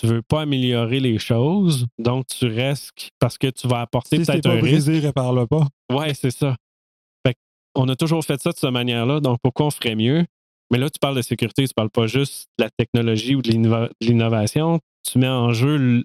Tu 0.00 0.06
veux 0.06 0.22
pas 0.22 0.42
améliorer 0.42 1.00
les 1.00 1.18
choses, 1.18 1.86
donc 1.98 2.26
tu 2.26 2.46
risques 2.46 3.10
parce 3.18 3.36
que 3.36 3.48
tu 3.48 3.68
vas 3.68 3.82
apporter 3.82 4.18
peut-être 4.18 4.48
un 4.48 4.58
brisé, 4.58 5.00
répare-le 5.00 5.46
pas. 5.46 5.66
Oui, 5.90 6.14
c'est 6.14 6.30
ça 6.30 6.56
on 7.74 7.88
a 7.88 7.96
toujours 7.96 8.24
fait 8.24 8.40
ça 8.40 8.50
de 8.50 8.56
cette 8.56 8.70
manière-là, 8.70 9.20
donc 9.20 9.38
pourquoi 9.42 9.66
on 9.66 9.70
ferait 9.70 9.94
mieux? 9.94 10.24
Mais 10.70 10.78
là, 10.78 10.88
tu 10.88 10.98
parles 10.98 11.16
de 11.16 11.22
sécurité, 11.22 11.64
tu 11.64 11.70
ne 11.70 11.74
parles 11.74 11.90
pas 11.90 12.06
juste 12.06 12.48
de 12.58 12.64
la 12.64 12.70
technologie 12.70 13.34
ou 13.34 13.42
de 13.42 13.50
l'innovation, 14.00 14.80
tu 15.02 15.18
mets 15.18 15.28
en 15.28 15.52
jeu 15.52 16.02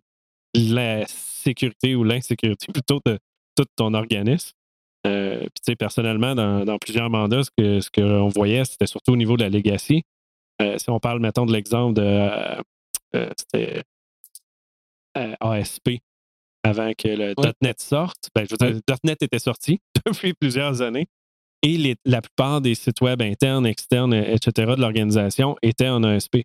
la 0.54 1.06
sécurité 1.08 1.96
ou 1.96 2.04
l'insécurité 2.04 2.68
plutôt 2.74 3.00
de 3.06 3.18
tout 3.56 3.66
ton 3.76 3.94
organisme. 3.94 4.52
Euh, 5.06 5.40
puis, 5.40 5.50
tu 5.56 5.72
sais, 5.72 5.76
personnellement, 5.76 6.36
dans, 6.36 6.78
plusieurs 6.80 7.10
mandats, 7.10 7.44
ce 7.44 7.50
qu'on 7.58 7.82
ce 7.82 7.90
que 7.90 8.34
voyait, 8.34 8.66
c'était 8.66 8.88
surtout 8.88 9.14
au 9.14 9.16
niveau 9.16 9.38
de 9.38 9.44
la 9.44 9.50
legacy. 9.50 10.04
Euh, 10.62 10.78
si 10.78 10.90
on 10.90 11.00
parle, 11.00 11.20
mettons, 11.20 11.46
de 11.46 11.54
l'exemple 11.54 11.94
de 11.94 12.02
euh, 13.16 13.30
c'était 13.38 13.84
ASP, 15.16 15.90
avant 16.64 16.92
que 16.94 17.08
le 17.08 17.34
.NET 17.62 17.80
sorte, 17.80 18.30
ben, 18.36 18.46
je 18.46 18.56
veux 18.60 18.72
dire, 18.72 18.82
.NET 19.04 19.22
était 19.22 19.40
sorti 19.40 19.80
depuis 20.06 20.34
plusieurs 20.34 20.82
années 20.82 21.08
et 21.64 21.96
la 22.06 22.22
plupart 22.22 22.62
des 22.62 22.76
sites 22.76 23.02
web 23.02 23.22
internes, 23.22 23.66
externes, 23.66 24.14
etc. 24.14 24.74
de 24.76 24.82
l'organisation 24.82 25.56
étaient 25.62 25.90
en 25.90 26.04
ASP. 26.04 26.44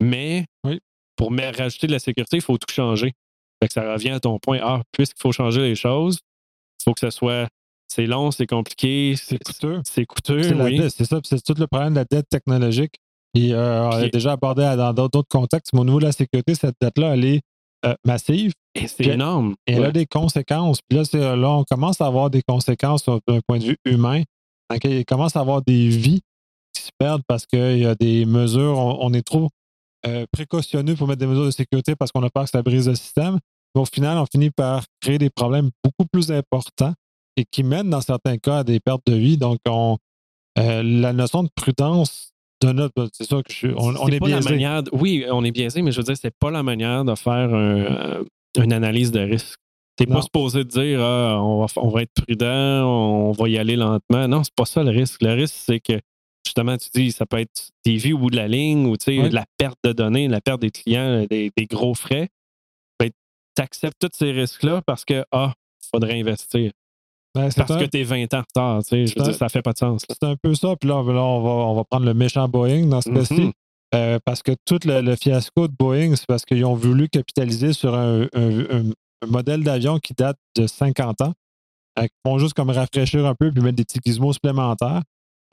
Mais 0.00 0.44
pour 1.16 1.30
rajouter 1.30 1.86
de 1.86 1.92
la 1.92 1.98
sécurité, 1.98 2.36
il 2.36 2.42
faut 2.42 2.58
tout 2.58 2.72
changer. 2.72 3.12
ça 3.70 3.92
revient 3.92 4.10
à 4.10 4.20
ton 4.20 4.38
point. 4.38 4.58
Ah, 4.62 4.82
puisqu'il 4.92 5.20
faut 5.20 5.32
changer 5.32 5.60
les 5.60 5.74
choses, 5.74 6.18
il 6.80 6.84
faut 6.84 6.94
que 6.94 7.00
ce 7.00 7.10
soit. 7.10 7.48
C'est 7.86 8.06
long, 8.06 8.30
c'est 8.30 8.46
compliqué, 8.46 9.14
c'est 9.16 9.38
coûteux. 9.42 9.80
C'est 9.84 10.06
coûteux, 10.06 10.42
C'est 10.88 11.04
ça, 11.04 11.20
c'est 11.22 11.42
tout 11.44 11.54
le 11.58 11.66
problème 11.66 11.90
de 11.90 11.98
la 11.98 12.04
dette 12.04 12.28
technologique. 12.28 12.94
Euh, 13.36 13.80
on 13.82 13.90
a 13.90 14.08
déjà 14.08 14.32
abordé 14.32 14.62
dans 14.62 14.92
d'autres 14.92 15.28
contextes. 15.28 15.72
Mais 15.72 15.80
au 15.80 15.84
niveau 15.84 15.98
de 15.98 16.06
la 16.06 16.12
sécurité, 16.12 16.54
cette 16.54 16.76
dette-là, 16.80 17.14
elle 17.14 17.24
est 17.24 17.40
euh, 17.84 17.94
massive. 18.04 18.52
C'est 18.74 19.06
énorme. 19.06 19.54
Et 19.66 19.72
elle 19.74 19.84
a 19.84 19.92
des 19.92 20.06
conséquences. 20.06 20.80
Puis 20.88 20.98
là, 20.98 21.36
là, 21.36 21.50
on 21.50 21.64
commence 21.64 22.00
à 22.00 22.06
avoir 22.06 22.30
des 22.30 22.42
conséquences 22.42 23.04
d'un 23.06 23.40
point 23.46 23.58
de 23.58 23.64
vue 23.64 23.76
humain. 23.84 24.22
il 24.82 25.04
commence 25.04 25.36
à 25.36 25.40
avoir 25.40 25.62
des 25.62 25.88
vies 25.88 26.22
qui 26.72 26.82
se 26.82 26.90
perdent 26.98 27.22
parce 27.28 27.46
qu'il 27.46 27.78
y 27.78 27.86
a 27.86 27.94
des 27.94 28.24
mesures, 28.24 28.76
on, 28.78 29.12
est 29.12 29.22
trop 29.22 29.48
euh, 30.06 30.26
précautionneux 30.32 30.96
pour 30.96 31.06
mettre 31.06 31.20
des 31.20 31.26
mesures 31.26 31.46
de 31.46 31.50
sécurité 31.50 31.94
parce 31.94 32.10
qu'on 32.10 32.22
a 32.24 32.30
peur 32.30 32.44
que 32.44 32.50
ça 32.50 32.62
brise 32.62 32.88
le 32.88 32.96
système. 32.96 33.38
Mais 33.74 33.80
au 33.80 33.86
final, 33.86 34.18
on 34.18 34.26
finit 34.26 34.50
par 34.50 34.84
créer 35.00 35.18
des 35.18 35.30
problèmes 35.30 35.70
beaucoup 35.82 36.06
plus 36.12 36.32
importants 36.32 36.94
et 37.36 37.44
qui 37.50 37.62
mènent 37.62 37.90
dans 37.90 38.00
certains 38.00 38.38
cas 38.38 38.58
à 38.58 38.64
des 38.64 38.80
pertes 38.80 39.02
de 39.06 39.14
vie. 39.14 39.36
Donc, 39.36 39.58
on, 39.68 39.98
euh, 40.58 40.82
la 40.82 41.12
notion 41.12 41.44
de 41.44 41.48
prudence 41.54 42.34
c'est 43.12 43.24
ça 43.24 43.42
que 43.42 43.52
je, 43.52 43.68
on, 43.76 44.08
est, 44.08 44.20
biaisé. 44.20 44.80
oui, 44.92 45.24
on 45.30 45.44
est 45.44 45.50
biaisé, 45.50 45.82
mais 45.82 45.92
je 45.92 45.98
veux 45.98 46.04
dire, 46.04 46.16
c'est 46.16 46.34
pas 46.38 46.50
la 46.50 46.62
manière 46.62 47.04
de 47.04 47.14
faire 47.14 47.50
euh, 47.52 48.24
une 48.56 48.72
analyse 48.72 49.10
de 49.10 49.20
risque. 49.20 49.58
Tu 49.96 50.06
n'es 50.06 50.12
pas 50.12 50.22
supposé 50.22 50.64
dire 50.64 51.00
ah, 51.00 51.40
on, 51.40 51.66
va, 51.88 52.02
être 52.02 52.12
prudent, 52.14 52.84
on 52.84 53.32
va 53.32 53.48
y 53.48 53.58
aller 53.58 53.76
lentement. 53.76 54.26
Non, 54.26 54.42
c'est 54.42 54.54
pas 54.54 54.64
ça 54.64 54.82
le 54.82 54.90
risque. 54.90 55.22
Le 55.22 55.32
risque, 55.32 55.54
c'est 55.56 55.78
que 55.78 56.00
justement, 56.44 56.76
tu 56.76 56.88
dis, 56.94 57.12
ça 57.12 57.26
peut 57.26 57.38
être 57.38 57.70
des 57.84 57.96
vies 57.96 58.12
au 58.12 58.18
bout 58.18 58.30
de 58.30 58.36
la 58.36 58.48
ligne 58.48 58.86
ou 58.86 58.96
la 59.30 59.46
perte 59.56 59.78
de 59.84 59.92
données, 59.92 60.26
la 60.28 60.40
perte 60.40 60.60
des 60.60 60.70
clients, 60.70 61.24
des, 61.30 61.52
gros 61.70 61.94
frais. 61.94 62.28
Ben, 62.98 63.10
tu 63.56 63.62
acceptes 63.62 63.98
tous 64.00 64.10
ces 64.12 64.32
risques-là 64.32 64.82
parce 64.82 65.04
que, 65.04 65.24
ah, 65.30 65.52
il 65.82 65.88
faudrait 65.92 66.18
investir. 66.18 66.72
Ben, 67.34 67.48
Parce 67.56 67.76
que 67.76 67.84
tu 67.86 67.98
es 67.98 68.04
20 68.04 68.32
ans 68.34 68.38
en 68.38 68.42
retard, 68.42 68.84
tu 68.84 68.90
sais, 68.90 69.06
je 69.06 69.18
veux 69.18 69.24
dire, 69.24 69.34
ça 69.34 69.48
fait 69.48 69.62
pas 69.62 69.72
de 69.72 69.78
sens. 69.78 70.04
C'est 70.08 70.22
un 70.22 70.36
peu 70.36 70.54
ça, 70.54 70.76
puis 70.76 70.88
là, 70.88 70.98
on, 70.98 71.02
va, 71.02 71.12
on 71.12 71.74
va 71.74 71.84
prendre 71.84 72.06
le 72.06 72.14
méchant 72.14 72.48
Boeing 72.48 72.86
dans 72.86 73.00
ce 73.00 73.08
mm-hmm. 73.10 73.14
cas-ci. 73.14 73.52
Euh, 73.94 74.18
parce 74.24 74.42
que 74.42 74.52
tout 74.64 74.80
le, 74.84 75.14
fiasco 75.14 75.68
de 75.68 75.74
Boeing, 75.78 76.16
c'est 76.16 76.26
parce 76.26 76.44
qu'ils 76.44 76.64
ont 76.64 76.74
voulu 76.74 77.08
capitaliser 77.08 77.72
sur 77.72 77.94
un, 77.94 78.26
modèle 79.26 79.62
d'avion 79.62 79.98
qui 79.98 80.12
date 80.14 80.36
de 80.56 80.66
50 80.66 81.20
ans. 81.22 81.32
Ils 82.00 82.08
font 82.26 82.38
juste 82.38 82.54
comme 82.54 82.70
rafraîchir 82.70 83.24
un 83.24 83.34
peu 83.34 83.52
puis 83.52 83.62
mettre 83.62 83.76
des 83.76 83.84
petits 83.84 84.00
gizmos 84.04 84.34
supplémentaires. 84.34 85.02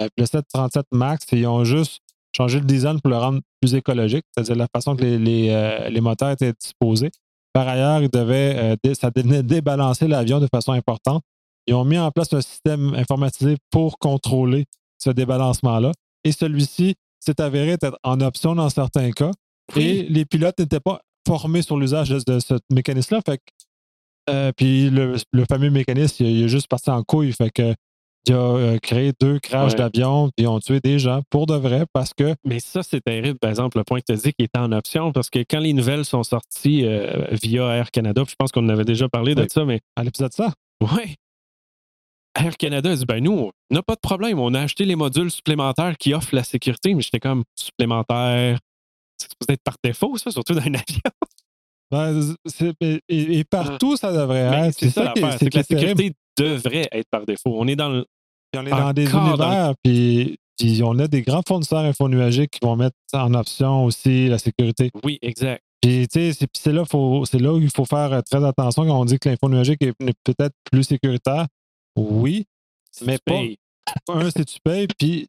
Euh, 0.01 0.07
le 0.17 0.25
737 0.25 0.87
MAX, 0.91 1.25
ils 1.31 1.45
ont 1.45 1.63
juste 1.63 1.99
changé 2.35 2.59
le 2.59 2.65
design 2.65 2.99
pour 2.99 3.11
le 3.11 3.17
rendre 3.17 3.41
plus 3.61 3.75
écologique, 3.75 4.25
c'est-à-dire 4.33 4.55
la 4.55 4.67
façon 4.73 4.95
que 4.95 5.03
les, 5.03 5.49
euh, 5.49 6.01
moteurs 6.01 6.31
étaient 6.31 6.53
disposés. 6.53 7.11
Par 7.53 7.67
ailleurs, 7.67 8.01
ils 8.01 8.09
devaient, 8.09 8.75
ça 8.95 9.11
devait 9.11 9.43
débalancer 9.43 10.07
l'avion 10.07 10.39
de 10.39 10.47
façon 10.51 10.71
importante. 10.71 11.21
Ils 11.67 11.75
ont 11.75 11.85
mis 11.85 11.99
en 11.99 12.09
place 12.09 12.33
un 12.33 12.41
système 12.41 12.95
informatisé 12.95 13.57
pour 13.69 13.99
contrôler 13.99 14.65
ce 14.97 15.11
débalancement-là. 15.11 15.91
Et 16.23 16.31
celui-ci 16.31 16.95
s'est 17.21 17.39
avéré 17.39 17.71
être 17.71 17.97
en 18.03 18.19
option 18.19 18.55
dans 18.55 18.69
certains 18.69 19.11
cas. 19.11 19.31
Et 19.77 20.03
les 20.03 20.25
pilotes 20.25 20.59
n'étaient 20.59 20.81
pas 20.81 21.01
formés 21.25 21.61
sur 21.61 21.77
l'usage 21.77 22.09
de, 22.09 22.39
ce 22.39 22.55
mécanisme-là. 22.71 23.21
Fait 23.25 23.39
euh, 24.29 24.51
puis 24.55 24.89
le, 24.89 25.15
fameux 25.49 25.69
mécanisme, 25.69 26.23
il, 26.23 26.43
est 26.43 26.47
juste 26.47 26.67
parti 26.67 26.89
en 26.89 27.03
couille. 27.03 27.31
Fait 27.31 27.49
que 27.49 27.73
il 28.27 28.33
a 28.33 28.37
euh, 28.37 28.77
créé 28.77 29.13
deux 29.19 29.39
crashs 29.39 29.75
d'avion, 29.75 30.29
puis 30.35 30.45
ils 30.45 30.47
ont 30.47 30.59
tué 30.59 30.79
des 30.79 30.99
gens 30.99 31.21
pour 31.31 31.47
de 31.47 31.55
vrai 31.55 31.85
parce 31.91 32.13
que. 32.13 32.35
Mais 32.45 32.59
ça, 32.59 32.83
c'est 32.83 33.01
terrible, 33.01 33.39
par 33.39 33.49
exemple, 33.49 33.77
le 33.79 33.83
point 33.83 33.99
que 33.99 34.05
tu 34.05 34.11
as 34.13 34.17
dit 34.17 34.33
qui 34.33 34.45
était 34.45 34.59
en 34.59 34.71
option, 34.71 35.11
parce 35.11 35.29
que 35.29 35.39
quand 35.39 35.59
les 35.59 35.73
nouvelles 35.73 36.05
sont 36.05 36.21
sorties 36.21 36.85
euh, 36.85 37.25
via 37.31 37.75
Air 37.75 37.89
Canada, 37.89 38.23
je 38.27 38.35
pense 38.37 38.51
qu'on 38.51 38.65
en 38.65 38.69
avait 38.69 38.85
déjà 38.85 39.09
parlé 39.09 39.33
de 39.33 39.47
ça, 39.49 39.65
mais. 39.65 39.79
À 39.95 40.03
l'épisode 40.03 40.33
ça? 40.33 40.53
Oui. 40.81 41.15
Air 42.35 42.55
Canada 42.57 42.91
a 42.91 42.95
dit 42.95 43.05
ben 43.05 43.23
nous, 43.23 43.33
on 43.33 43.51
n'a 43.69 43.83
pas 43.83 43.95
de 43.95 43.99
problème, 43.99 44.39
on 44.39 44.53
a 44.53 44.61
acheté 44.61 44.85
les 44.85 44.95
modules 44.95 45.31
supplémentaires 45.31 45.97
qui 45.97 46.13
offrent 46.13 46.35
la 46.35 46.43
sécurité, 46.43 46.93
mais 46.93 47.01
j'étais 47.01 47.19
comme 47.19 47.43
supplémentaire. 47.55 48.59
C'est 49.17 49.29
supposé 49.29 49.53
être 49.53 49.63
par 49.63 49.75
défaut, 49.83 50.17
ça, 50.17 50.31
surtout 50.31 50.53
dans 50.53 50.61
un 50.61 50.73
avion. 50.73 51.01
Ben, 51.91 52.35
et, 52.79 53.01
et, 53.39 53.43
partout, 53.43 53.97
ça 53.97 54.13
devrait 54.13 54.67
être. 54.67 54.79
C'est 54.79 54.89
ça, 54.89 55.03
l'affaire. 55.03 55.37
C'est 55.37 55.49
que 55.49 55.57
la 55.57 55.63
sécurité 55.63 56.13
devrait 56.37 56.87
être 56.91 57.09
par 57.11 57.25
défaut. 57.25 57.53
On 57.57 57.67
est 57.67 57.75
dans 57.75 57.89
le. 57.89 58.05
on 58.55 58.65
est 58.65 58.69
dans 58.69 58.93
des 58.93 59.11
univers, 59.11 59.73
puis, 59.83 60.37
on 60.83 60.97
a 60.99 61.07
des 61.07 61.21
grands 61.21 61.41
fournisseurs 61.45 61.83
infonuagiques 61.83 62.51
qui 62.51 62.59
vont 62.61 62.77
mettre 62.77 62.95
en 63.13 63.33
option 63.33 63.83
aussi 63.83 64.27
la 64.27 64.37
sécurité. 64.37 64.89
Oui, 65.03 65.19
exact. 65.21 65.61
Puis, 65.81 66.07
tu 66.07 66.31
sais, 66.31 66.47
c'est 66.53 66.71
là, 66.71 66.83
là 66.83 67.53
où 67.53 67.59
il 67.59 67.71
faut 67.71 67.85
faire 67.85 68.21
très 68.23 68.45
attention 68.45 68.85
quand 68.85 69.01
on 69.01 69.05
dit 69.05 69.19
que 69.19 69.27
l'info 69.27 69.49
nuagique 69.49 69.81
est 69.81 69.93
peut-être 70.23 70.55
plus 70.71 70.83
sécuritaire. 70.83 71.47
Oui, 71.95 72.45
mais 73.05 73.17
pas. 73.25 73.41
Un, 74.09 74.29
c'est 74.29 74.45
tu 74.45 74.59
payes, 74.63 74.87
puis 74.87 75.27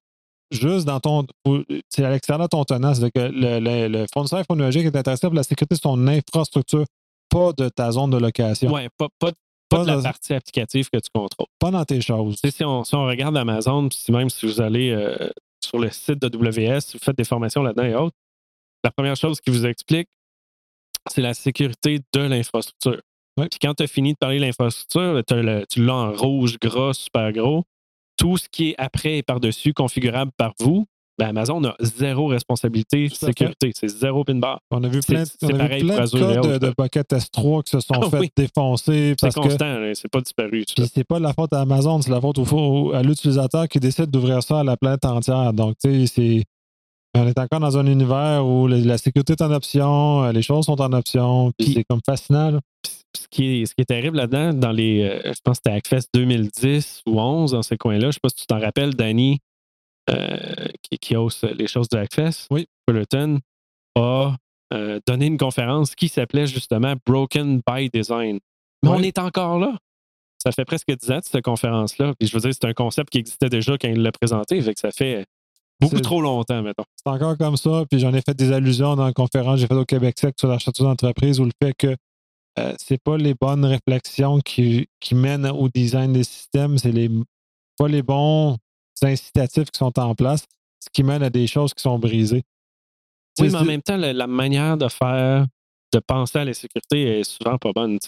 juste 0.51 0.87
dans 0.87 1.01
ton. 1.01 1.27
C'est 1.89 2.05
à 2.05 2.11
l'extérieur 2.11 2.47
de 2.47 2.49
ton 2.49 2.65
tenant. 2.65 2.95
C'est 2.95 3.11
que 3.11 3.21
le, 3.21 3.59
le, 3.59 3.89
le 3.89 4.07
fournisseur 4.13 4.41
infonuagique 4.41 4.85
est 4.85 4.97
intéressé 4.97 5.27
pour 5.27 5.35
la 5.35 5.43
sécurité 5.43 5.75
de 5.75 5.81
ton 5.81 6.07
infrastructure, 6.07 6.85
pas 7.29 7.53
de 7.53 7.69
ta 7.69 7.91
zone 7.91 8.11
de 8.11 8.19
location. 8.19 8.73
Oui, 8.73 8.89
pas, 8.97 9.09
pas, 9.19 9.33
pas, 9.69 9.85
de 9.85 9.89
la 9.89 10.03
partie 10.03 10.35
applicative 10.35 10.89
que 10.91 10.99
tu 10.99 11.09
contrôles. 11.15 11.47
Pas 11.59 11.71
dans 11.71 11.85
tes 11.85 12.01
choses. 12.01 12.37
Si 12.45 12.65
on, 12.65 12.85
si 12.85 12.95
on 12.95 13.07
regarde 13.07 13.37
Amazon, 13.37 13.89
puis 13.89 14.13
même 14.13 14.31
si 14.31 14.47
vous 14.47 14.61
allez 14.61 14.91
euh, 14.91 15.31
sur 15.65 15.79
le 15.79 15.91
site 15.91 16.21
de 16.21 16.29
WS, 16.29 16.93
vous 16.93 16.99
faites 17.01 17.17
des 17.17 17.25
formations 17.25 17.63
là-dedans 17.63 17.85
et 17.85 17.95
autres, 17.95 18.17
la 18.85 18.91
première 18.91 19.17
chose 19.17 19.41
qui 19.41 19.51
vous 19.51 19.65
explique, 19.65 20.09
c'est 21.11 21.23
la 21.23 21.35
sécurité 21.35 22.01
de 22.13 22.21
l'infrastructure. 22.21 23.01
Puis 23.37 23.59
quand 23.61 23.75
tu 23.75 23.85
as 23.85 23.87
fini 23.87 24.13
de 24.13 24.19
parler 24.19 24.37
de 24.37 24.43
l'infrastructure, 24.43 25.23
tu 25.27 25.85
l'as 25.85 25.95
en 25.95 26.13
rouge, 26.13 26.59
gras, 26.61 26.95
super 26.95 27.33
gros. 27.33 27.65
Tout 28.17 28.37
ce 28.37 28.49
qui 28.51 28.71
est 28.71 28.75
après 28.79 29.19
et 29.19 29.23
par-dessus 29.23 29.73
configurable 29.73 30.33
par 30.37 30.53
vous, 30.61 30.87
ben 31.19 31.29
Amazon 31.29 31.63
a 31.65 31.75
zéro 31.81 32.27
responsabilité 32.27 33.09
sécurité. 33.09 33.73
C'est 33.75 33.89
zéro 33.89 34.25
pin 34.25 34.35
bar. 34.37 34.61
On 34.71 34.83
a 34.83 34.89
vu 34.89 35.01
plein, 35.01 35.25
on 35.43 35.61
a 35.61 35.69
vu 35.69 35.85
plein 35.85 36.05
de 36.05 36.41
cas 36.41 36.41
de, 36.41 36.59
de 36.59 36.71
Pocket 36.71 37.13
S3 37.13 37.63
qui 37.65 37.71
se 37.71 37.81
sont 37.81 37.95
ah 37.95 38.11
fait 38.11 38.31
défoncer. 38.37 39.15
C'est 39.19 39.35
constant, 39.35 39.93
c'est 39.95 40.11
pas 40.11 40.21
disparu. 40.21 40.65
Puis 40.67 40.87
c'est 40.93 41.05
pas 41.05 41.19
la 41.19 41.33
faute 41.33 41.53
à 41.53 41.61
Amazon, 41.61 42.01
c'est 42.01 42.11
la 42.11 42.21
faute 42.21 42.39
au, 42.39 42.93
à 42.93 43.03
l'utilisateur 43.03 43.69
qui 43.69 43.79
décide 43.79 44.11
d'ouvrir 44.11 44.43
ça 44.43 44.61
à 44.61 44.65
la 44.65 44.77
planète 44.77 45.05
entière. 45.05 45.53
Donc, 45.53 45.77
tu 45.83 46.07
sais, 46.07 46.07
c'est 46.07 46.43
on 47.15 47.27
est 47.27 47.39
encore 47.39 47.61
dans 47.61 47.77
un 47.77 47.87
univers 47.87 48.47
où 48.47 48.67
la 48.67 48.97
sécurité 48.97 49.35
est 49.35 49.43
en 49.43 49.53
option, 49.53 50.25
euh, 50.25 50.33
les 50.33 50.41
choses 50.41 50.65
sont 50.65 50.81
en 50.81 50.93
option, 50.95 51.53
puis 51.59 51.75
c'est 51.75 51.85
comme 51.85 52.01
fascinant. 52.05 52.59
Ce 53.17 53.29
qui, 53.29 53.63
est, 53.63 53.67
ce 53.67 53.75
qui 53.75 53.83
est 53.83 53.87
terrible 53.87 54.17
là-dedans, 54.17 54.55
dans 54.55 54.73
les, 54.73 55.03
euh, 55.03 55.33
je 55.33 55.41
pense 55.45 55.59
que 55.59 55.63
c'était 55.65 55.77
Hackfest 55.77 56.09
2010 56.15 57.03
ou 57.07 57.21
11, 57.21 57.53
dans 57.53 57.63
ces 57.63 57.77
coins-là, 57.77 58.01
je 58.01 58.07
ne 58.07 58.13
sais 58.13 58.21
pas 58.23 58.29
si 58.31 58.37
tu 58.37 58.47
t'en 58.47 58.59
rappelles, 58.59 58.95
Danny, 58.95 59.41
euh, 60.11 60.67
qui, 60.83 60.99
qui, 60.99 61.17
hausse 61.17 61.45
les 61.45 61.67
choses 61.67 61.89
de 61.89 61.99
Hackfest, 61.99 62.47
oui. 62.51 62.67
Fullerton, 62.89 63.41
a 63.97 64.35
donné 65.07 65.27
une 65.27 65.37
conférence 65.37 65.95
qui 65.95 66.09
s'appelait 66.09 66.47
justement 66.47 66.95
Broken 67.05 67.61
by 67.67 67.91
Design. 67.91 68.39
Mais 68.83 68.89
on 68.89 69.01
est 69.01 69.19
encore 69.19 69.59
là. 69.59 69.77
Ça 70.43 70.51
fait 70.51 70.65
presque 70.65 70.91
10 70.91 71.11
ans, 71.11 71.21
cette 71.23 71.45
conférence-là. 71.45 72.15
Puis 72.19 72.27
je 72.27 72.35
veux 72.35 72.41
dire, 72.41 72.53
c'est 72.55 72.67
un 72.67 72.73
concept 72.73 73.11
qui 73.11 73.19
existait 73.19 73.51
déjà 73.51 73.77
quand 73.77 73.89
il 73.89 74.01
l'a 74.01 74.13
présenté, 74.13 74.63
fait 74.63 74.73
que 74.73 74.81
ça 74.81 74.91
fait 74.91 75.27
Beaucoup 75.83 76.01
trop 76.01 76.21
longtemps, 76.21 76.63
mettons. 76.63 76.85
C'est 76.95 77.11
encore 77.11 77.37
comme 77.37 77.57
ça. 77.57 77.85
Puis 77.91 77.99
j'en 77.99 78.15
ai 78.15 78.21
fait 78.21 78.35
des 78.35 78.53
allusions 78.53 78.95
dans 78.95 79.05
la 79.05 79.13
conférence 79.13 79.55
que 79.55 79.61
j'ai 79.63 79.67
faite 79.67 79.77
au 79.77 79.85
Québec 79.85 80.15
Sec 80.19 80.35
sur 80.39 80.49
l'architecture 80.49 80.85
d'entreprise 80.85 81.41
où 81.41 81.45
le 81.45 81.51
fait 81.63 81.75
que 81.75 81.97
euh, 82.59 82.75
c'est 82.79 83.03
pas 83.03 83.17
les 83.17 83.35
bonnes 83.35 83.65
réflexions 83.65 84.41
qui, 84.41 84.89
qui, 85.01 85.15
mènent 85.15 85.47
au 85.47 85.69
design 85.69 86.13
des 86.13 86.25
systèmes, 86.25 86.77
c'est 86.79 86.93
les 86.93 87.09
pas 87.79 87.89
les 87.89 88.03
bons 88.03 88.59
incitatifs 89.03 89.71
qui 89.71 89.79
sont 89.79 89.99
en 89.99 90.15
place, 90.15 90.45
ce 90.81 90.89
qui 90.93 91.03
mène 91.03 91.23
à 91.23 91.31
des 91.31 91.47
choses 91.47 91.73
qui 91.75 91.83
sont 91.83 91.99
brisées. 91.99 92.43
Oui, 93.39 93.49
mais 93.51 93.59
en 93.59 93.65
même 93.65 93.83
temps, 93.83 93.97
la, 93.97 94.27
manière 94.27 94.77
de 94.77 94.89
faire, 94.89 95.47
de 95.93 95.99
penser 96.01 96.41
à 96.41 96.45
la 96.45 96.53
sécurité 96.53 97.21
est 97.21 97.25
souvent 97.25 97.57
pas 97.57 97.73
bonne. 97.73 97.99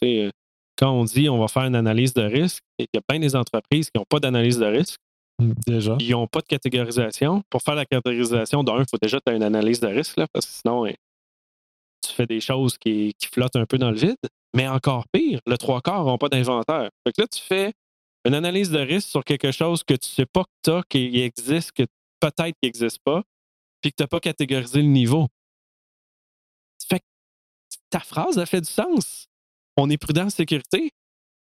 Quand 0.77 0.91
on 0.91 1.05
dit 1.05 1.29
on 1.29 1.39
va 1.39 1.49
faire 1.49 1.65
une 1.65 1.77
analyse 1.77 2.13
de 2.13 2.23
risque, 2.23 2.63
il 2.79 2.87
y 2.93 2.99
a 2.99 3.01
plein 3.01 3.19
des 3.19 3.35
entreprises 3.35 3.87
qui 3.87 3.99
n'ont 3.99 4.07
pas 4.09 4.21
d'analyse 4.21 4.59
de 4.59 4.67
risque. 4.67 5.01
Mmh, 5.41 5.53
déjà. 5.67 5.97
Ils 6.01 6.11
n'ont 6.11 6.27
pas 6.27 6.41
de 6.41 6.47
catégorisation. 6.47 7.43
Pour 7.49 7.63
faire 7.63 7.75
la 7.75 7.87
catégorisation, 7.87 8.63
d'un, 8.63 8.79
il 8.79 8.85
faut 8.91 8.99
déjà 9.01 9.19
que 9.19 9.23
tu 9.27 9.33
aies 9.33 9.37
une 9.37 9.43
analyse 9.43 9.81
de 9.81 9.89
risque, 9.89 10.17
là, 10.17 10.27
parce 10.33 10.47
que 10.47 10.53
sinon, 10.53 10.87
tu 12.15 12.23
fais 12.23 12.27
des 12.27 12.41
choses 12.41 12.79
qui, 12.79 13.15
flottent 13.33 13.57
un 13.57 13.67
peu 13.67 13.79
dans 13.79 13.91
le 13.91 13.97
vide. 13.97 14.17
Mais 14.55 14.69
encore 14.69 15.07
pire, 15.13 15.41
le 15.47 15.59
trois 15.59 15.81
quarts 15.81 16.05
n'ont 16.05 16.19
pas 16.19 16.29
d'inventaire. 16.29 16.91
Fait 17.05 17.13
que 17.13 17.23
là, 17.23 17.27
tu 17.27 17.41
fais 17.41 17.73
une 18.25 18.35
analyse 18.35 18.71
de 18.71 18.79
risque 18.79 19.09
sur 19.09 19.25
quelque 19.25 19.51
chose 19.51 19.83
que 19.83 19.95
tu 19.95 20.09
ne 20.09 20.15
sais 20.15 20.27
pas 20.27 20.45
que 20.45 20.51
tu 20.63 20.71
as, 20.71 20.83
qui 20.89 21.21
existe, 21.21 21.73
que 21.73 21.83
peut-être 22.21 22.55
qu'il 22.61 22.69
n'existe 22.69 23.01
pas, 23.05 23.23
puis 23.81 23.91
que 23.91 23.97
tu 23.97 24.03
n'as 24.03 24.07
pas 24.07 24.21
catégorisé 24.21 24.81
le 24.81 24.89
niveau. 24.89 25.27
Fait 26.89 27.01
que 27.01 27.05
ta 27.91 28.01
phrase 28.01 28.39
a 28.39 28.47
fait 28.47 28.61
du 28.61 28.71
sens. 28.71 29.27
On 29.77 29.91
est 29.91 29.97
prudent 29.97 30.27
en 30.27 30.31
sécurité, 30.31 30.93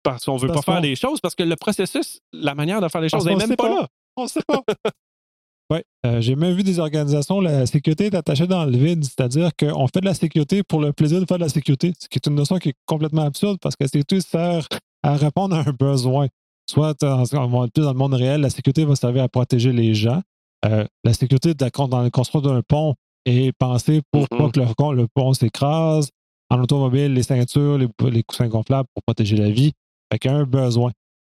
parce 0.01 0.25
qu'on 0.25 0.35
ne 0.35 0.39
veut 0.39 0.47
pas 0.47 0.63
faire 0.63 0.81
les 0.81 0.95
choses, 0.95 1.21
parce 1.21 1.35
que 1.35 1.43
le 1.43 1.55
processus, 1.55 2.19
la 2.33 2.55
manière 2.55 2.81
de 2.81 2.87
faire 2.87 3.01
les 3.01 3.09
choses 3.09 3.25
n'est 3.25 3.35
même 3.35 3.55
pas, 3.55 3.69
là. 3.69 3.87
On 4.17 4.23
ne 4.23 4.29
sait 4.29 4.41
pas. 4.47 4.63
oui, 5.71 5.79
euh, 6.05 6.21
j'ai 6.21 6.35
même 6.35 6.53
vu 6.53 6.63
des 6.63 6.79
organisations, 6.79 7.41
la 7.41 7.65
sécurité 7.65 8.05
est 8.05 8.15
attachée 8.15 8.45
dans 8.45 8.65
le 8.65 8.77
vide, 8.77 9.03
c'est-à-dire 9.03 9.49
qu'on 9.55 9.87
fait 9.87 10.01
de 10.01 10.05
la 10.05 10.13
sécurité 10.13 10.61
pour 10.61 10.79
le 10.79 10.93
plaisir 10.93 11.19
de 11.19 11.25
faire 11.25 11.37
de 11.37 11.43
la 11.43 11.49
sécurité, 11.49 11.93
ce 11.99 12.07
qui 12.07 12.17
est 12.17 12.27
une 12.27 12.35
notion 12.35 12.57
qui 12.59 12.69
est 12.69 12.75
complètement 12.85 13.23
absurde 13.23 13.57
parce 13.59 13.75
que 13.75 13.83
la 13.83 13.87
sécurité 13.87 14.21
sert 14.21 14.67
à 15.01 15.15
répondre 15.15 15.55
à 15.55 15.67
un 15.67 15.71
besoin. 15.71 16.27
Soit 16.67 16.99
dans, 16.99 17.23
plus 17.67 17.83
dans 17.83 17.93
le 17.93 17.97
monde 17.97 18.15
réel, 18.15 18.41
la 18.41 18.49
sécurité 18.49 18.85
va 18.85 18.95
servir 18.95 19.23
à 19.23 19.29
protéger 19.29 19.71
les 19.71 19.93
gens. 19.93 20.21
Euh, 20.65 20.85
la 21.03 21.13
sécurité 21.13 21.53
dans 21.53 22.01
le 22.01 22.09
construction 22.09 22.41
d'un 22.41 22.61
pont 22.61 22.95
est 23.25 23.51
pensée 23.57 24.01
pour 24.11 24.27
pas 24.27 24.37
mm-hmm. 24.37 24.75
que 24.75 24.95
le, 24.95 25.07
pont 25.13 25.33
s'écrase. 25.33 26.09
En 26.49 26.61
automobile, 26.61 27.13
les 27.13 27.23
ceintures, 27.23 27.77
les, 27.77 27.87
les 28.09 28.23
coussins 28.23 28.47
gonflables 28.47 28.87
pour 28.93 29.03
protéger 29.03 29.35
la 29.35 29.49
vie. 29.49 29.73
Fait 30.11 30.19
qu'il 30.19 30.31
y 30.31 30.33
a 30.33 30.37
un 30.37 30.43
besoin. 30.43 30.91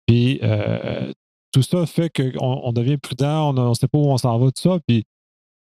Puis 0.08 0.40
euh, 0.44 1.12
tout 1.56 1.62
ça 1.62 1.86
fait 1.86 2.10
qu'on 2.10 2.62
on 2.64 2.74
devient 2.74 2.98
prudent, 2.98 3.52
on 3.52 3.70
ne 3.70 3.74
sait 3.74 3.88
pas 3.88 3.98
où 3.98 4.08
on 4.08 4.18
s'en 4.18 4.38
va, 4.38 4.48
tout 4.48 4.62
ça. 4.62 4.78
Puis 4.86 5.06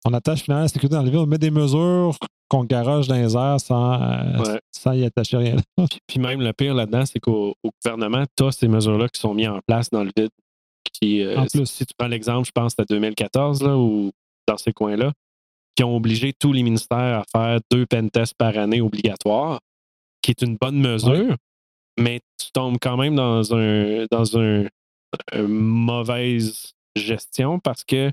on 0.04 0.12
attache 0.12 0.42
finalement 0.42 0.64
la 0.64 0.68
sécurité 0.68 0.94
dans 0.94 1.02
le 1.02 1.08
ville, 1.08 1.20
on 1.20 1.26
met 1.26 1.38
des 1.38 1.50
mesures 1.50 2.18
qu'on 2.50 2.64
garage 2.64 3.08
dans 3.08 3.14
les 3.14 3.34
airs 3.34 3.60
sans, 3.60 4.02
euh, 4.02 4.58
sans 4.72 4.92
y 4.92 5.06
attacher 5.06 5.38
rien. 5.38 5.56
puis, 6.06 6.18
même 6.18 6.42
le 6.42 6.52
pire 6.52 6.74
là-dedans, 6.74 7.06
c'est 7.06 7.18
qu'au 7.18 7.54
gouvernement, 7.82 8.24
tu 8.36 8.44
as 8.44 8.52
ces 8.52 8.68
mesures-là 8.68 9.08
qui 9.08 9.18
sont 9.20 9.32
mises 9.32 9.48
en 9.48 9.60
place 9.66 9.88
dans 9.88 10.04
le 10.04 10.10
vide. 10.14 10.30
Qui, 10.92 11.22
euh, 11.22 11.38
en 11.38 11.46
plus. 11.46 11.64
Si, 11.64 11.86
tu 11.86 11.94
prends 11.96 12.08
l'exemple, 12.08 12.46
je 12.46 12.52
pense, 12.52 12.74
à 12.78 12.84
2014, 12.84 13.62
là, 13.62 13.76
ou 13.76 14.10
dans 14.46 14.58
ces 14.58 14.72
coins-là, 14.72 15.12
qui 15.76 15.84
ont 15.84 15.96
obligé 15.96 16.34
tous 16.38 16.52
les 16.52 16.62
ministères 16.62 17.20
à 17.20 17.24
faire 17.32 17.60
deux 17.70 17.86
pentests 17.86 18.34
par 18.36 18.58
année 18.58 18.82
obligatoires, 18.82 19.60
qui 20.20 20.32
est 20.32 20.42
une 20.42 20.56
bonne 20.60 20.78
mesure, 20.78 21.36
mais 21.98 22.20
tu 22.38 22.50
tombes 22.52 22.76
quand 22.80 22.98
même 22.98 23.14
dans 23.14 23.54
un 23.54 24.06
dans 24.10 24.38
un, 24.38 24.66
mauvaise 25.34 26.72
gestion 26.96 27.58
parce 27.58 27.84
que 27.84 28.10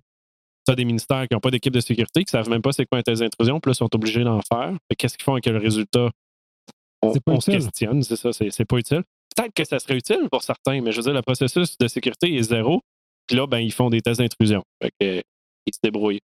tu 0.66 0.72
as 0.72 0.76
des 0.76 0.86
ministères 0.86 1.28
qui 1.28 1.34
n'ont 1.34 1.40
pas 1.40 1.52
d'équipe 1.52 1.74
de 1.74 1.80
sécurité, 1.80 2.26
qui 2.26 2.36
ne 2.36 2.42
savent 2.42 2.50
même 2.50 2.62
pas 2.62 2.72
c'est 2.72 2.86
quoi 2.86 3.02
tes 3.02 3.22
intrusions, 3.22 3.60
puis 3.60 3.70
là, 3.70 3.74
sont 3.74 3.94
obligés 3.96 4.24
d'en 4.24 4.42
faire. 4.42 4.74
Qu'est-ce 4.98 5.18
qu'ils 5.18 5.24
font 5.24 5.34
avec 5.34 5.46
le 5.46 5.58
résultat? 5.58 6.10
On, 7.02 7.14
se 7.40 7.52
questionne, 7.52 8.02
c'est 8.04 8.16
ça, 8.16 8.34
c'est 8.34 8.66
pas 8.66 8.78
utile. 8.78 9.04
Peut-être 9.36 9.54
que 9.54 9.64
ça 9.64 9.80
serait 9.80 9.98
utile 9.98 10.28
pour 10.32 10.44
certains, 10.44 10.82
mais 10.82 10.92
je 10.92 10.98
veux 10.98 11.04
dire, 11.04 11.14
le 11.14 11.22
processus 11.22 11.78
de 11.78 11.88
sécurité 11.88 12.36
est 12.36 12.44
zéro. 12.44 12.82
Puis 13.28 13.38
là, 13.38 13.46
ben, 13.46 13.60
ils 13.60 13.72
font 13.72 13.90
des 13.90 14.02
tests 14.02 14.20
d'intrusion. 14.20 14.64
Ils 15.68 15.74
se 15.74 15.80
débrouillent. 15.84 16.22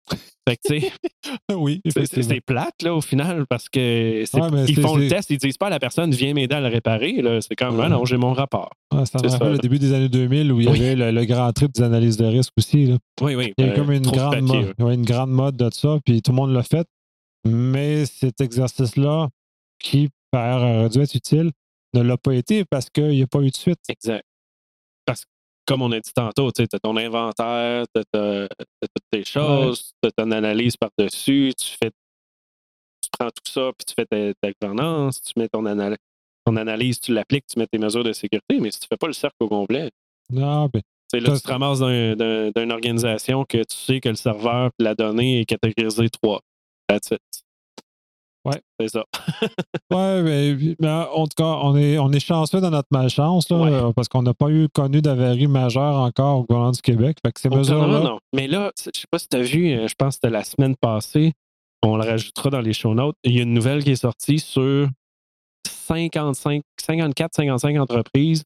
Fait 0.48 0.56
que, 0.56 0.74
tu 0.74 0.80
sais, 0.80 0.92
oui, 1.54 1.80
c'est 1.86 2.40
plate, 2.40 2.82
là, 2.82 2.94
au 2.94 3.00
final, 3.00 3.46
parce 3.48 3.68
que 3.68 4.22
ils 4.22 4.80
font 4.80 4.96
le 4.96 5.08
test, 5.08 5.30
ils 5.30 5.38
disent 5.38 5.56
pas 5.56 5.68
à 5.68 5.70
la 5.70 5.78
personne, 5.78 6.10
viens 6.10 6.34
m'aider 6.34 6.56
à 6.56 6.60
le 6.60 6.66
réparer. 6.66 7.22
C'est 7.40 7.54
comme, 7.54 7.80
ah 7.80 7.88
non, 7.88 8.04
j'ai 8.04 8.16
mon 8.16 8.32
rapport. 8.32 8.70
ça 8.92 9.18
me 9.22 9.28
rappelle 9.28 9.52
le 9.52 9.58
début 9.58 9.78
des 9.78 9.92
années 9.92 10.08
2000 10.08 10.52
où 10.52 10.60
il 10.60 10.66
y 10.66 10.68
avait 10.68 11.12
le, 11.12 11.24
grand 11.24 11.52
trip 11.52 11.72
des 11.72 11.82
analyses 11.82 12.16
de 12.16 12.24
risque 12.24 12.52
aussi. 12.58 12.86
Là. 12.86 12.96
Oui, 13.20 13.36
oui. 13.36 13.52
Il 13.58 13.66
y 13.66 13.70
a 13.70 13.74
comme 13.74 13.92
une 13.92 14.02
grande, 14.02 14.40
mode, 14.40 14.74
une 14.78 15.04
grande 15.04 15.30
mode 15.30 15.56
de 15.56 15.70
ça, 15.72 15.98
puis 16.04 16.20
tout 16.20 16.32
le 16.32 16.36
monde 16.36 16.52
l'a 16.52 16.64
fait. 16.64 16.86
Mais 17.46 18.04
cet 18.06 18.40
exercice-là, 18.40 19.28
qui, 19.78 20.08
par 20.32 20.62
aurait 20.62 20.88
dû 20.88 21.00
être 21.00 21.14
utile, 21.14 21.52
ne 21.94 22.02
l'a 22.02 22.16
pas 22.16 22.34
été 22.34 22.64
parce 22.64 22.90
qu'il 22.90 23.10
n'y 23.10 23.22
a 23.22 23.26
pas 23.26 23.40
eu 23.40 23.50
de 23.50 23.56
suite. 23.56 23.78
Exact. 23.88 24.24
Comme 25.68 25.82
on 25.82 25.92
a 25.92 26.00
dit 26.00 26.12
tantôt, 26.14 26.50
tu 26.50 26.62
as 26.62 26.78
ton 26.78 26.96
inventaire, 26.96 27.84
tu 27.94 28.00
as, 28.18 28.48
toutes 28.80 29.04
tes 29.10 29.24
choses, 29.24 29.92
tu 30.02 30.08
as 30.08 30.12
ton 30.12 30.30
analyse 30.30 30.76
par-dessus, 30.76 31.52
tu 31.58 31.76
fais 31.80 31.90
tu 33.02 33.10
prends 33.18 33.28
tout 33.28 33.52
ça, 33.52 33.70
puis 33.76 33.84
tu 33.86 33.94
fais 33.94 34.34
ta, 34.40 34.50
gouvernance, 34.60 35.20
tu 35.20 35.32
mets 35.36 35.48
ton, 35.48 35.62
ton 36.44 36.56
analyse, 36.56 37.00
tu 37.00 37.12
l'appliques, 37.12 37.46
tu 37.46 37.58
mets 37.58 37.66
tes 37.66 37.78
mesures 37.78 38.02
de 38.02 38.12
sécurité, 38.12 38.58
mais 38.60 38.70
si 38.70 38.80
tu 38.80 38.84
ne 38.86 38.88
fais 38.94 38.98
pas 38.98 39.06
le 39.06 39.12
cercle 39.12 39.36
au 39.40 39.48
complet, 39.48 39.90
non, 40.30 40.68
ben, 40.72 40.82
là, 41.12 41.36
tu 41.36 41.42
te 41.42 41.48
ramasses 41.48 41.80
d'une 41.80 42.72
organisation 42.72 43.44
que 43.44 43.58
tu 43.58 43.76
sais 43.76 44.00
que 44.00 44.10
le 44.10 44.14
serveur 44.14 44.70
la 44.78 44.94
donnée 44.94 45.40
est 45.40 45.44
catégorisée 45.46 46.10
3. 46.10 46.40
That's 46.88 47.10
it. 47.10 47.20
Ouais. 48.48 48.60
C'est 48.80 48.88
ça. 48.88 49.04
ouais, 49.92 50.22
mais, 50.22 50.74
mais, 50.80 50.88
en 50.88 51.24
tout 51.26 51.34
cas, 51.36 51.58
on 51.62 51.76
est, 51.76 51.98
on 51.98 52.10
est 52.12 52.20
chanceux 52.20 52.60
dans 52.60 52.70
notre 52.70 52.88
malchance, 52.90 53.50
là, 53.50 53.56
Ouais. 53.58 53.92
parce 53.94 54.08
qu'on 54.08 54.22
n'a 54.22 54.34
pas 54.34 54.48
eu 54.50 54.68
connu 54.68 55.02
d'avarie 55.02 55.46
majeure 55.46 55.96
encore 55.96 56.38
au 56.38 56.44
gouvernement 56.44 56.72
du 56.72 56.80
Québec. 56.80 57.18
Fait 57.24 57.32
que 57.32 57.40
ces 57.40 57.48
mesures-là. 57.48 58.00
non. 58.00 58.18
Mais 58.34 58.46
là, 58.46 58.70
je 58.78 58.90
sais 58.98 59.06
pas 59.10 59.18
si 59.18 59.28
tu 59.28 59.36
as 59.36 59.42
vu, 59.42 59.72
euh, 59.72 59.88
je 59.88 59.94
pense 59.96 60.14
que 60.14 60.20
c'était 60.22 60.30
la 60.30 60.44
semaine 60.44 60.76
passée, 60.76 61.32
on 61.82 61.96
le 61.96 62.04
rajoutera 62.04 62.50
dans 62.50 62.60
les 62.60 62.72
show 62.72 62.94
notes. 62.94 63.16
Il 63.24 63.36
y 63.36 63.40
a 63.40 63.42
une 63.42 63.54
nouvelle 63.54 63.84
qui 63.84 63.90
est 63.90 63.96
sortie 63.96 64.38
sur 64.38 64.88
55, 65.66 66.62
54, 66.80 67.34
55 67.34 67.76
entreprises 67.78 68.44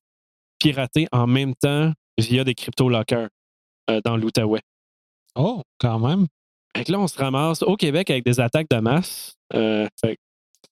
piratées 0.58 1.08
en 1.12 1.26
même 1.26 1.54
temps 1.54 1.92
via 2.18 2.44
des 2.44 2.54
crypto-lockers 2.54 3.28
euh, 3.90 4.00
dans 4.04 4.16
l'Outaouais. 4.16 4.60
Oh, 5.34 5.62
quand 5.78 5.98
même. 5.98 6.26
Fait 6.76 6.84
que 6.84 6.92
là, 6.92 7.00
on 7.00 7.06
se 7.06 7.18
ramasse 7.18 7.62
au 7.62 7.76
Québec 7.76 8.10
avec 8.10 8.24
des 8.24 8.40
attaques 8.40 8.68
de 8.70 8.76
masse. 8.78 9.34
Euh, 9.54 9.86
fait 10.00 10.16
que 10.16 10.20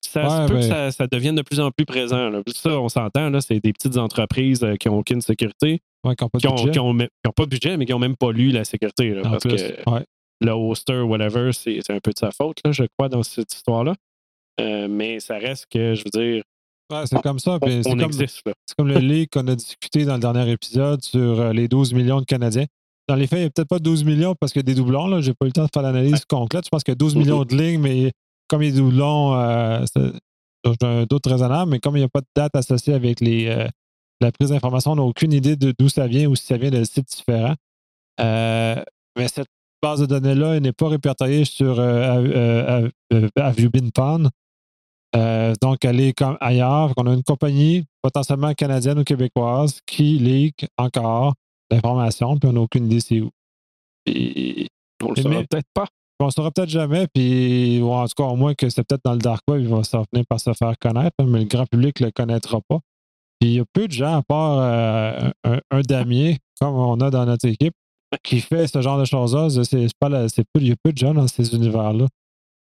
ça 0.03 0.23
Ouais, 0.23 0.47
se 0.47 0.51
peut 0.51 0.59
que 0.59 0.61
ça, 0.63 0.91
ça 0.91 1.07
devienne 1.07 1.35
de 1.35 1.41
plus 1.43 1.59
en 1.59 1.69
plus 1.71 1.85
présent. 1.85 2.29
là. 2.29 2.41
Ça, 2.47 2.79
on 2.79 2.89
s'entend, 2.89 3.29
là, 3.29 3.39
c'est 3.41 3.59
des 3.59 3.71
petites 3.73 3.97
entreprises 3.97 4.63
euh, 4.63 4.75
qui 4.75 4.87
n'ont 4.89 4.97
aucune 4.99 5.21
sécurité, 5.21 5.79
Ouais, 6.03 6.15
qui 6.15 6.23
n'ont 6.23 6.29
pas 6.29 6.39
qui 6.39 6.47
pas 6.47 7.45
de 7.45 7.49
budget, 7.49 7.77
mais 7.77 7.85
qui 7.85 7.91
n'ont 7.91 7.99
même 7.99 8.17
pas 8.17 8.31
lu 8.31 8.49
la 8.49 8.63
sécurité. 8.63 9.11
là, 9.13 9.21
parce 9.21 9.43
plus. 9.43 9.55
que 9.57 9.89
Ouais. 9.89 10.03
le 10.41 10.51
hoster, 10.51 11.01
whatever, 11.01 11.51
c'est 11.53 11.79
un 11.91 11.99
peu 11.99 12.11
de 12.11 12.17
sa 12.17 12.31
faute, 12.31 12.57
là, 12.65 12.71
je 12.71 12.83
crois, 12.97 13.07
dans 13.09 13.21
cette 13.21 13.53
histoire-là. 13.53 13.93
Euh, 14.59 14.87
mais 14.89 15.19
ça 15.19 15.37
reste 15.37 15.67
que, 15.71 15.93
je 15.93 16.03
veux 16.03 16.09
dire, 16.19 16.43
Ouais, 16.91 17.03
c'est 17.05 17.21
comme 17.21 17.39
ça. 17.39 17.57
comme, 17.59 18.11
c'est 18.11 18.75
comme 18.77 18.87
le 18.89 18.97
leak 18.99 19.29
qu'on 19.31 19.47
a 19.47 19.55
discuté 19.55 20.03
dans 20.03 20.15
le 20.15 20.19
dernier 20.19 20.51
épisode 20.51 21.01
sur 21.01 21.39
euh, 21.39 21.53
les 21.53 21.69
12 21.69 21.93
millions 21.93 22.19
de 22.19 22.25
Canadiens. 22.25 22.65
Dans 23.11 23.17
les 23.17 23.27
faits, 23.27 23.39
il 23.39 23.41
n'y 23.41 23.47
a 23.47 23.49
peut-être 23.49 23.67
pas 23.67 23.79
12 23.79 24.05
millions 24.05 24.35
parce 24.39 24.53
qu'il 24.53 24.61
y 24.61 24.63
a 24.63 24.63
des 24.63 24.75
doublons. 24.75 25.19
Je 25.19 25.27
n'ai 25.27 25.33
pas 25.33 25.45
eu 25.45 25.49
le 25.49 25.51
temps 25.51 25.65
de 25.65 25.69
faire 25.73 25.83
l'analyse 25.83 26.23
complète. 26.23 26.63
Je 26.63 26.69
pense 26.69 26.81
qu'il 26.81 26.93
y 26.93 26.95
a 26.95 26.95
12 26.95 27.13
Mhm. 27.15 27.21
millions 27.21 27.43
de 27.43 27.53
lignes, 27.57 27.81
mais 27.81 28.13
comme 28.47 28.63
il 28.63 28.67
y 28.67 28.69
a 28.69 28.71
des 28.71 28.77
doublons, 28.79 29.35
euh, 29.35 29.83
c'est 29.93 30.13
j'ai 30.65 30.87
un 30.87 31.03
doute 31.03 31.25
raisonnable, 31.27 31.71
mais 31.71 31.79
comme 31.79 31.97
il 31.97 31.99
n'y 31.99 32.05
a 32.05 32.09
pas 32.09 32.21
de 32.21 32.27
date 32.33 32.55
associée 32.55 32.93
avec 32.93 33.19
les, 33.19 33.47
euh, 33.47 33.67
la 34.21 34.31
prise 34.31 34.49
d'information, 34.51 34.91
on 34.91 34.95
n'a 34.95 35.01
aucune 35.01 35.33
idée 35.33 35.57
de 35.57 35.73
d'où 35.77 35.89
ça 35.89 36.07
vient 36.07 36.27
ou 36.29 36.35
si 36.37 36.45
ça 36.45 36.55
vient 36.55 36.69
de 36.69 36.85
sites 36.85 37.09
différents. 37.09 37.55
Euh, 38.21 38.81
mais 39.17 39.27
cette 39.27 39.47
base 39.83 39.99
de 39.99 40.05
données-là 40.05 40.61
n'est 40.61 40.71
pas 40.71 40.87
répertoriée 40.87 41.43
sur 41.43 41.81
Have 41.81 43.59
You 43.59 43.69
Been 43.71 43.91
Pwn? 43.91 44.29
Euh, 45.15 45.53
donc, 45.61 45.83
elle 45.83 45.99
est 45.99 46.13
comme 46.13 46.37
ailleurs. 46.39 46.93
On 46.97 47.05
a 47.07 47.13
une 47.13 47.23
compagnie 47.23 47.83
potentiellement 48.01 48.53
canadienne 48.53 48.99
ou 48.99 49.03
québécoise 49.03 49.79
qui 49.85 50.17
leak 50.17 50.65
encore 50.77 51.33
l'information, 51.71 52.37
puis 52.37 52.49
on 52.49 52.53
n'a 52.53 52.61
aucune 52.61 52.85
idée 52.85 52.99
c'est 52.99 53.21
où. 53.21 53.29
Puis, 54.05 54.67
On 55.03 55.09
le 55.11 55.21
saura 55.21 55.43
peut-être 55.43 55.67
pas. 55.73 55.87
on 56.19 56.25
ne 56.27 56.31
saura 56.31 56.51
peut-être 56.51 56.69
jamais, 56.69 57.07
puis 57.13 57.79
ou 57.81 57.91
en 57.91 58.05
tout 58.07 58.13
cas, 58.17 58.23
au 58.25 58.35
moins 58.35 58.53
que 58.53 58.69
c'est 58.69 58.83
peut-être 58.83 59.03
dans 59.03 59.13
le 59.13 59.19
dark 59.19 59.41
web, 59.49 59.61
il 59.61 59.67
va 59.67 59.83
s'en 59.83 60.03
finir 60.11 60.25
par 60.29 60.39
se 60.39 60.53
faire 60.53 60.73
connaître, 60.79 61.15
mais 61.25 61.39
le 61.39 61.45
grand 61.45 61.65
public 61.65 61.99
ne 62.01 62.07
le 62.07 62.11
connaîtra 62.11 62.59
pas. 62.67 62.79
Puis 63.39 63.49
il 63.49 63.55
y 63.55 63.59
a 63.59 63.63
peu 63.73 63.87
de 63.87 63.91
gens, 63.93 64.17
à 64.17 64.21
part 64.21 64.59
euh, 64.59 65.29
un, 65.43 65.59
un 65.71 65.81
damier, 65.81 66.37
comme 66.59 66.75
on 66.75 66.99
a 67.01 67.09
dans 67.09 67.25
notre 67.25 67.47
équipe, 67.47 67.73
qui 68.23 68.39
fait 68.39 68.67
ce 68.67 68.81
genre 68.81 68.99
de 68.99 69.05
choses-là. 69.05 69.49
C'est 69.49 69.63
c'est 69.63 69.89
pas 69.99 70.09
la- 70.09 70.29
c'est 70.29 70.43
peu- 70.53 70.61
il 70.61 70.67
y 70.67 70.71
a 70.71 70.75
peu 70.83 70.91
de 70.91 70.97
gens 70.97 71.13
dans 71.13 71.27
ces 71.27 71.55
univers-là. 71.55 72.07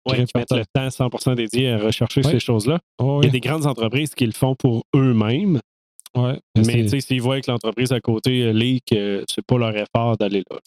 Ouais, 0.09 0.25
qui 0.25 0.33
mettent 0.37 0.53
le 0.53 0.65
temps 0.73 0.89
100 0.91 1.35
dédié 1.35 1.71
à 1.73 1.79
rechercher 1.79 2.21
Oui. 2.25 2.31
ces 2.31 2.39
choses-là. 2.41 2.79
Oh, 3.01 3.21
Il 3.23 3.27
y 3.27 3.27
oui, 3.27 3.27
a 3.27 3.31
des 3.31 3.41
grandes 3.41 3.67
entreprises 3.67 4.15
qui 4.15 4.25
le 4.27 4.31
font 4.33 4.55
pour 4.55 4.85
eux-mêmes, 4.95 5.59
ouais, 6.17 6.41
mais 6.57 6.65
c'est- 6.65 6.83
tu 6.83 6.89
sais, 6.89 7.01
s'ils 7.01 7.23
voient 7.23 7.41
que 7.41 7.51
l'entreprise 7.51 7.93
à 7.93 8.01
côté 8.01 8.43
euh, 8.45 8.53
leak, 8.53 8.93
euh, 8.93 9.25
c'est 9.29 9.45
pas 9.45 9.59
leur 9.59 9.77
effort 9.77 10.17
d'aller 10.17 10.43
là. 10.51 10.59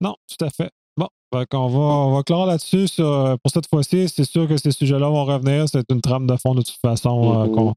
Non, 0.00 0.14
tout 0.28 0.44
à 0.44 0.50
fait. 0.50 0.70
Bon, 0.96 1.08
qu'on 1.50 1.68
va, 1.68 1.78
on 1.78 2.14
va 2.14 2.22
clore 2.22 2.46
là-dessus 2.46 2.86
euh, 3.00 3.36
pour 3.42 3.50
cette 3.52 3.66
fois-ci. 3.68 4.08
C'est 4.08 4.24
sûr 4.24 4.46
que 4.48 4.56
ces 4.56 4.72
sujets-là 4.72 5.08
vont 5.08 5.24
revenir. 5.24 5.68
C'est 5.68 5.90
une 5.90 6.00
trame 6.00 6.26
de 6.26 6.36
fond 6.36 6.54
de 6.54 6.62
toute 6.62 6.78
façon 6.80 7.46
Mhm. 7.48 7.72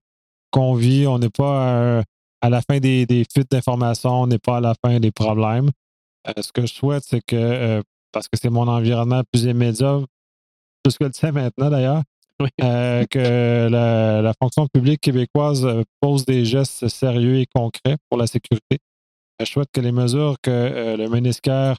qu'on 0.51 0.73
vit. 0.75 1.07
On 1.07 1.19
n'est 1.19 1.29
pas 1.29 2.01
à 2.41 2.49
la 2.49 2.61
fin 2.61 2.79
des, 2.79 3.05
des 3.05 3.23
fuites 3.33 3.49
d'informations, 3.49 4.21
on 4.23 4.27
n'est 4.27 4.37
pas 4.39 4.57
à 4.57 4.61
la 4.61 4.73
fin 4.83 4.99
des 4.99 5.11
problèmes. 5.11 5.69
Euh, 6.27 6.33
ce 6.41 6.51
que 6.51 6.61
je 6.65 6.73
souhaite, 6.73 7.03
c'est 7.05 7.21
que, 7.25 7.35
euh, 7.35 7.81
parce 8.11 8.27
que 8.27 8.37
c'est 8.39 8.49
mon 8.49 8.67
environnement 8.67 9.21
plus 9.31 9.43
immédiat, 9.45 9.99
plus 10.83 10.97
que 10.97 11.03
le 11.05 11.11
tien 11.11 11.31
maintenant 11.31 11.69
d'ailleurs, 11.69 12.01
Oui. 12.41 12.49
euh, 12.61 13.05
que 13.09 13.67
la, 13.69 14.21
la 14.21 14.33
fonction 14.41 14.67
publique 14.67 14.99
québécoise 15.01 15.65
euh, 15.65 15.83
pose 16.01 16.25
des 16.25 16.43
gestes 16.43 16.87
sérieux 16.89 17.39
et 17.39 17.45
concrets 17.53 17.95
pour 18.09 18.17
la 18.17 18.27
sécurité. 18.27 18.77
Euh, 19.41 19.45
Je 19.45 19.51
souhaite 19.51 19.69
que 19.73 19.79
les 19.81 19.93
mesures 19.93 20.35
que 20.41 20.51
euh, 20.51 20.97
le 20.97 21.07
ministère 21.07 21.77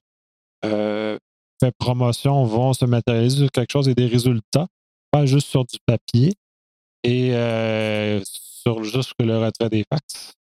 euh, 0.64 1.19
fait 1.62 1.73
promotion 1.79 2.45
vont 2.45 2.73
se 2.73 2.87
matérialiser 2.87 3.38
sur 3.45 3.51
quelque 3.51 3.71
chose 3.71 3.88
et 3.88 3.95
des 3.95 4.07
résultats, 4.07 4.66
pas 5.11 5.27
juste 5.27 5.49
sur 5.49 5.64
du 5.64 5.77
papier 5.87 6.33
et 7.05 7.31
sur 8.25 8.83
juste 8.83 9.12
le 9.21 9.38
retrait 9.38 9.69
des 9.69 9.85
fax. 9.92 10.33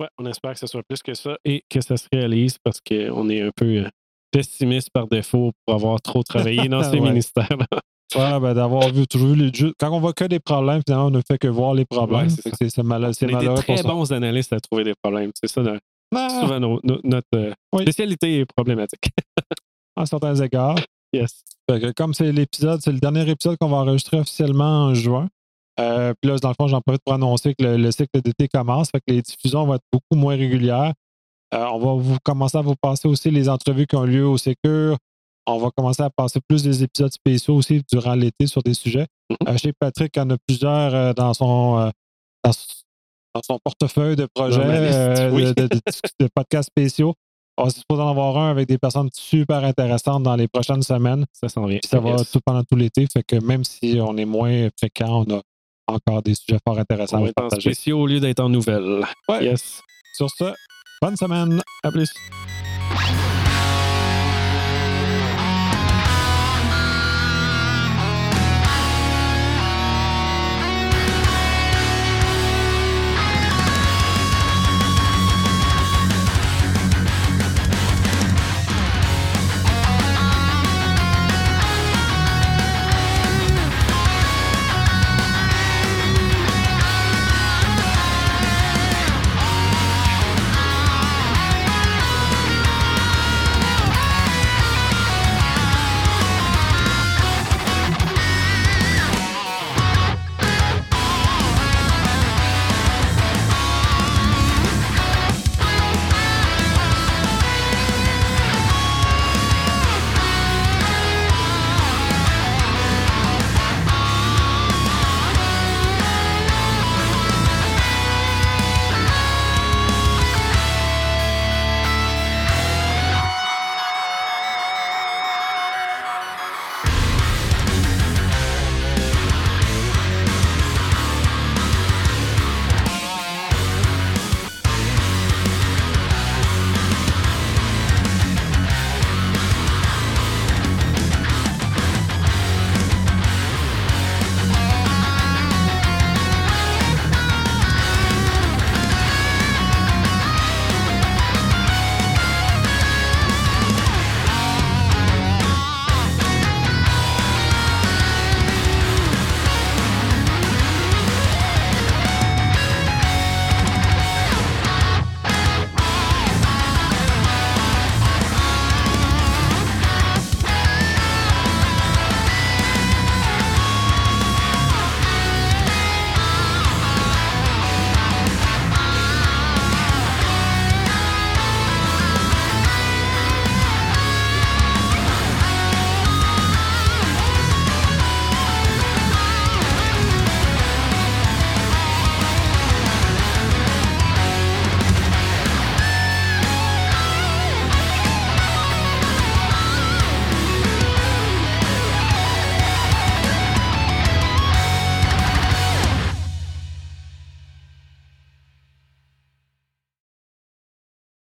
Ouais, 0.00 0.08
on 0.18 0.26
espère 0.26 0.52
que 0.54 0.58
ce 0.58 0.66
soit 0.66 0.82
plus 0.88 1.02
que 1.02 1.14
ça 1.14 1.36
et 1.44 1.62
que 1.70 1.80
ça 1.80 1.96
se 1.96 2.06
réalise 2.12 2.58
parce 2.62 2.80
qu'on 2.80 3.28
est 3.30 3.40
un 3.42 3.50
peu 3.54 3.84
pessimiste 4.32 4.90
par 4.92 5.06
défaut 5.06 5.52
pour 5.64 5.74
avoir 5.76 6.00
trop 6.02 6.22
travaillé 6.24 6.68
dans 6.68 6.82
ces 6.82 6.98
Ouais. 6.98 7.08
ministères-là. 7.10 7.66
Ouais, 8.14 8.38
ben, 8.40 8.54
d'avoir 8.54 8.92
vu 8.92 9.06
toujours 9.06 9.30
vu 9.30 9.36
les 9.50 9.72
Quand 9.78 9.90
on 9.90 9.98
voit 10.00 10.12
que 10.12 10.24
des 10.24 10.38
problèmes, 10.38 10.82
finalement, 10.86 11.06
on 11.06 11.10
ne 11.10 11.20
fait 11.26 11.38
que 11.38 11.48
voir 11.48 11.74
les 11.74 11.84
problèmes. 11.84 12.26
Ouais, 12.26 12.28
c'est 12.28 12.54
c'est 12.56 12.70
c'est 12.70 12.82
mal- 12.82 13.12
c'est 13.14 13.24
On 13.26 13.28
est 13.28 13.30
des 13.32 13.36
malheureux 13.36 13.56
très 13.56 13.76
ça. 13.78 13.88
bons 13.88 14.12
analystes 14.12 14.52
à 14.52 14.60
trouver 14.60 14.84
des 14.84 14.94
problèmes. 15.02 15.30
C'est 15.34 15.48
ça 15.50 15.62
notre- 15.62 15.80
Ah, 16.14 16.28
souvent 16.40 16.60
nos- 16.60 16.80
nos- 16.84 17.00
notre 17.02 17.26
euh, 17.34 17.52
Oui. 17.72 17.82
spécialité 17.82 18.40
est 18.40 18.44
problématique. 18.44 19.08
à 19.96 20.06
certains 20.06 20.36
égards. 20.36 20.76
yes. 21.12 21.42
Que 21.68 21.92
comme 21.92 22.14
c'est 22.14 22.30
l'épisode, 22.30 22.80
c'est 22.82 22.92
le 22.92 22.98
dernier 23.00 23.28
épisode 23.28 23.56
qu'on 23.60 23.68
va 23.68 23.78
enregistrer 23.78 24.18
officiellement 24.18 24.84
en 24.86 24.94
juin. 24.94 25.28
Euh, 25.80 26.12
puis 26.20 26.30
là, 26.30 26.36
dans 26.38 26.50
le 26.50 26.54
fond, 26.60 26.68
j'en 26.68 26.80
profite 26.80 27.02
pour 27.04 27.14
annoncer 27.14 27.54
que 27.58 27.64
le, 27.64 27.76
le 27.78 27.90
cycle 27.90 28.20
d'été 28.20 28.46
commence. 28.48 28.90
Fait 28.90 29.00
que 29.00 29.12
les 29.12 29.22
diffusions 29.22 29.64
vont 29.64 29.74
être 29.74 29.84
beaucoup 29.92 30.14
moins 30.14 30.36
régulières. 30.36 30.92
Euh, 31.52 31.66
on 31.72 31.78
va 31.78 31.94
vous 32.00 32.18
commencer 32.22 32.58
à 32.58 32.60
vous 32.60 32.74
passer 32.80 33.08
aussi 33.08 33.30
les 33.30 33.48
entrevues 33.48 33.86
qui 33.86 33.96
ont 33.96 34.04
lieu 34.04 34.26
au 34.26 34.36
Sécure. 34.38 34.98
On 35.46 35.58
va 35.58 35.68
commencer 35.76 36.02
à 36.02 36.10
passer 36.10 36.40
plus 36.48 36.62
des 36.62 36.82
épisodes 36.82 37.12
spéciaux 37.12 37.54
aussi 37.56 37.82
durant 37.92 38.14
l'été 38.14 38.46
sur 38.46 38.62
des 38.62 38.74
sujets. 38.74 39.06
Mhm. 39.30 39.36
Euh, 39.48 39.56
chez 39.58 39.72
Patrick, 39.78 40.12
il 40.16 40.18
y 40.18 40.22
en 40.22 40.30
a 40.30 40.36
plusieurs 40.46 40.94
euh, 40.94 41.12
dans 41.12 41.34
son 41.34 41.78
euh, 41.78 41.90
dans, 42.42 42.52
son 43.42 43.58
portefeuille 43.64 44.16
de 44.16 44.26
projets, 44.34 44.60
euh, 44.64 45.30
oui. 45.32 45.44
de, 45.44 45.52
de- 45.52 45.66
de- 45.66 45.80
de 46.20 46.28
podcasts 46.34 46.68
spéciaux. 46.70 47.14
On 47.56 47.68
se 47.70 47.78
supposé 47.80 48.02
en 48.02 48.10
avoir 48.10 48.36
un 48.38 48.50
avec 48.50 48.66
des 48.68 48.78
personnes 48.78 49.08
super 49.14 49.62
intéressantes 49.64 50.22
dans 50.24 50.34
les 50.34 50.48
prochaines 50.48 50.82
semaines. 50.82 51.24
Ça 51.32 51.48
s'en 51.48 51.66
vient. 51.66 51.78
Puis 51.78 51.88
ça 51.88 52.00
va 52.00 52.10
Yes. 52.10 52.30
tout 52.30 52.40
pendant 52.44 52.62
tout 52.64 52.74
l'été. 52.76 53.06
Fait 53.12 53.22
que 53.22 53.36
même 53.36 53.62
si 53.64 53.98
on 54.00 54.16
est 54.16 54.24
moins 54.24 54.68
fréquent, 54.78 55.24
on 55.28 55.36
a 55.36 55.42
encore 55.86 56.22
des 56.22 56.34
sujets 56.34 56.58
fort 56.66 56.78
intéressants 56.78 57.22
On 57.22 57.26
à 57.26 57.44
en 57.46 57.50
spéciaux 57.50 58.00
au 58.00 58.06
lieu 58.06 58.18
d'être 58.18 58.40
en 58.40 58.48
nouvelles. 58.48 59.04
Ouais. 59.28 59.44
Yes. 59.44 59.80
Sur 60.16 60.28
ce, 60.30 60.52
bonne 61.02 61.16
semaine. 61.16 61.60
À 61.84 61.90
plus. 61.92 62.12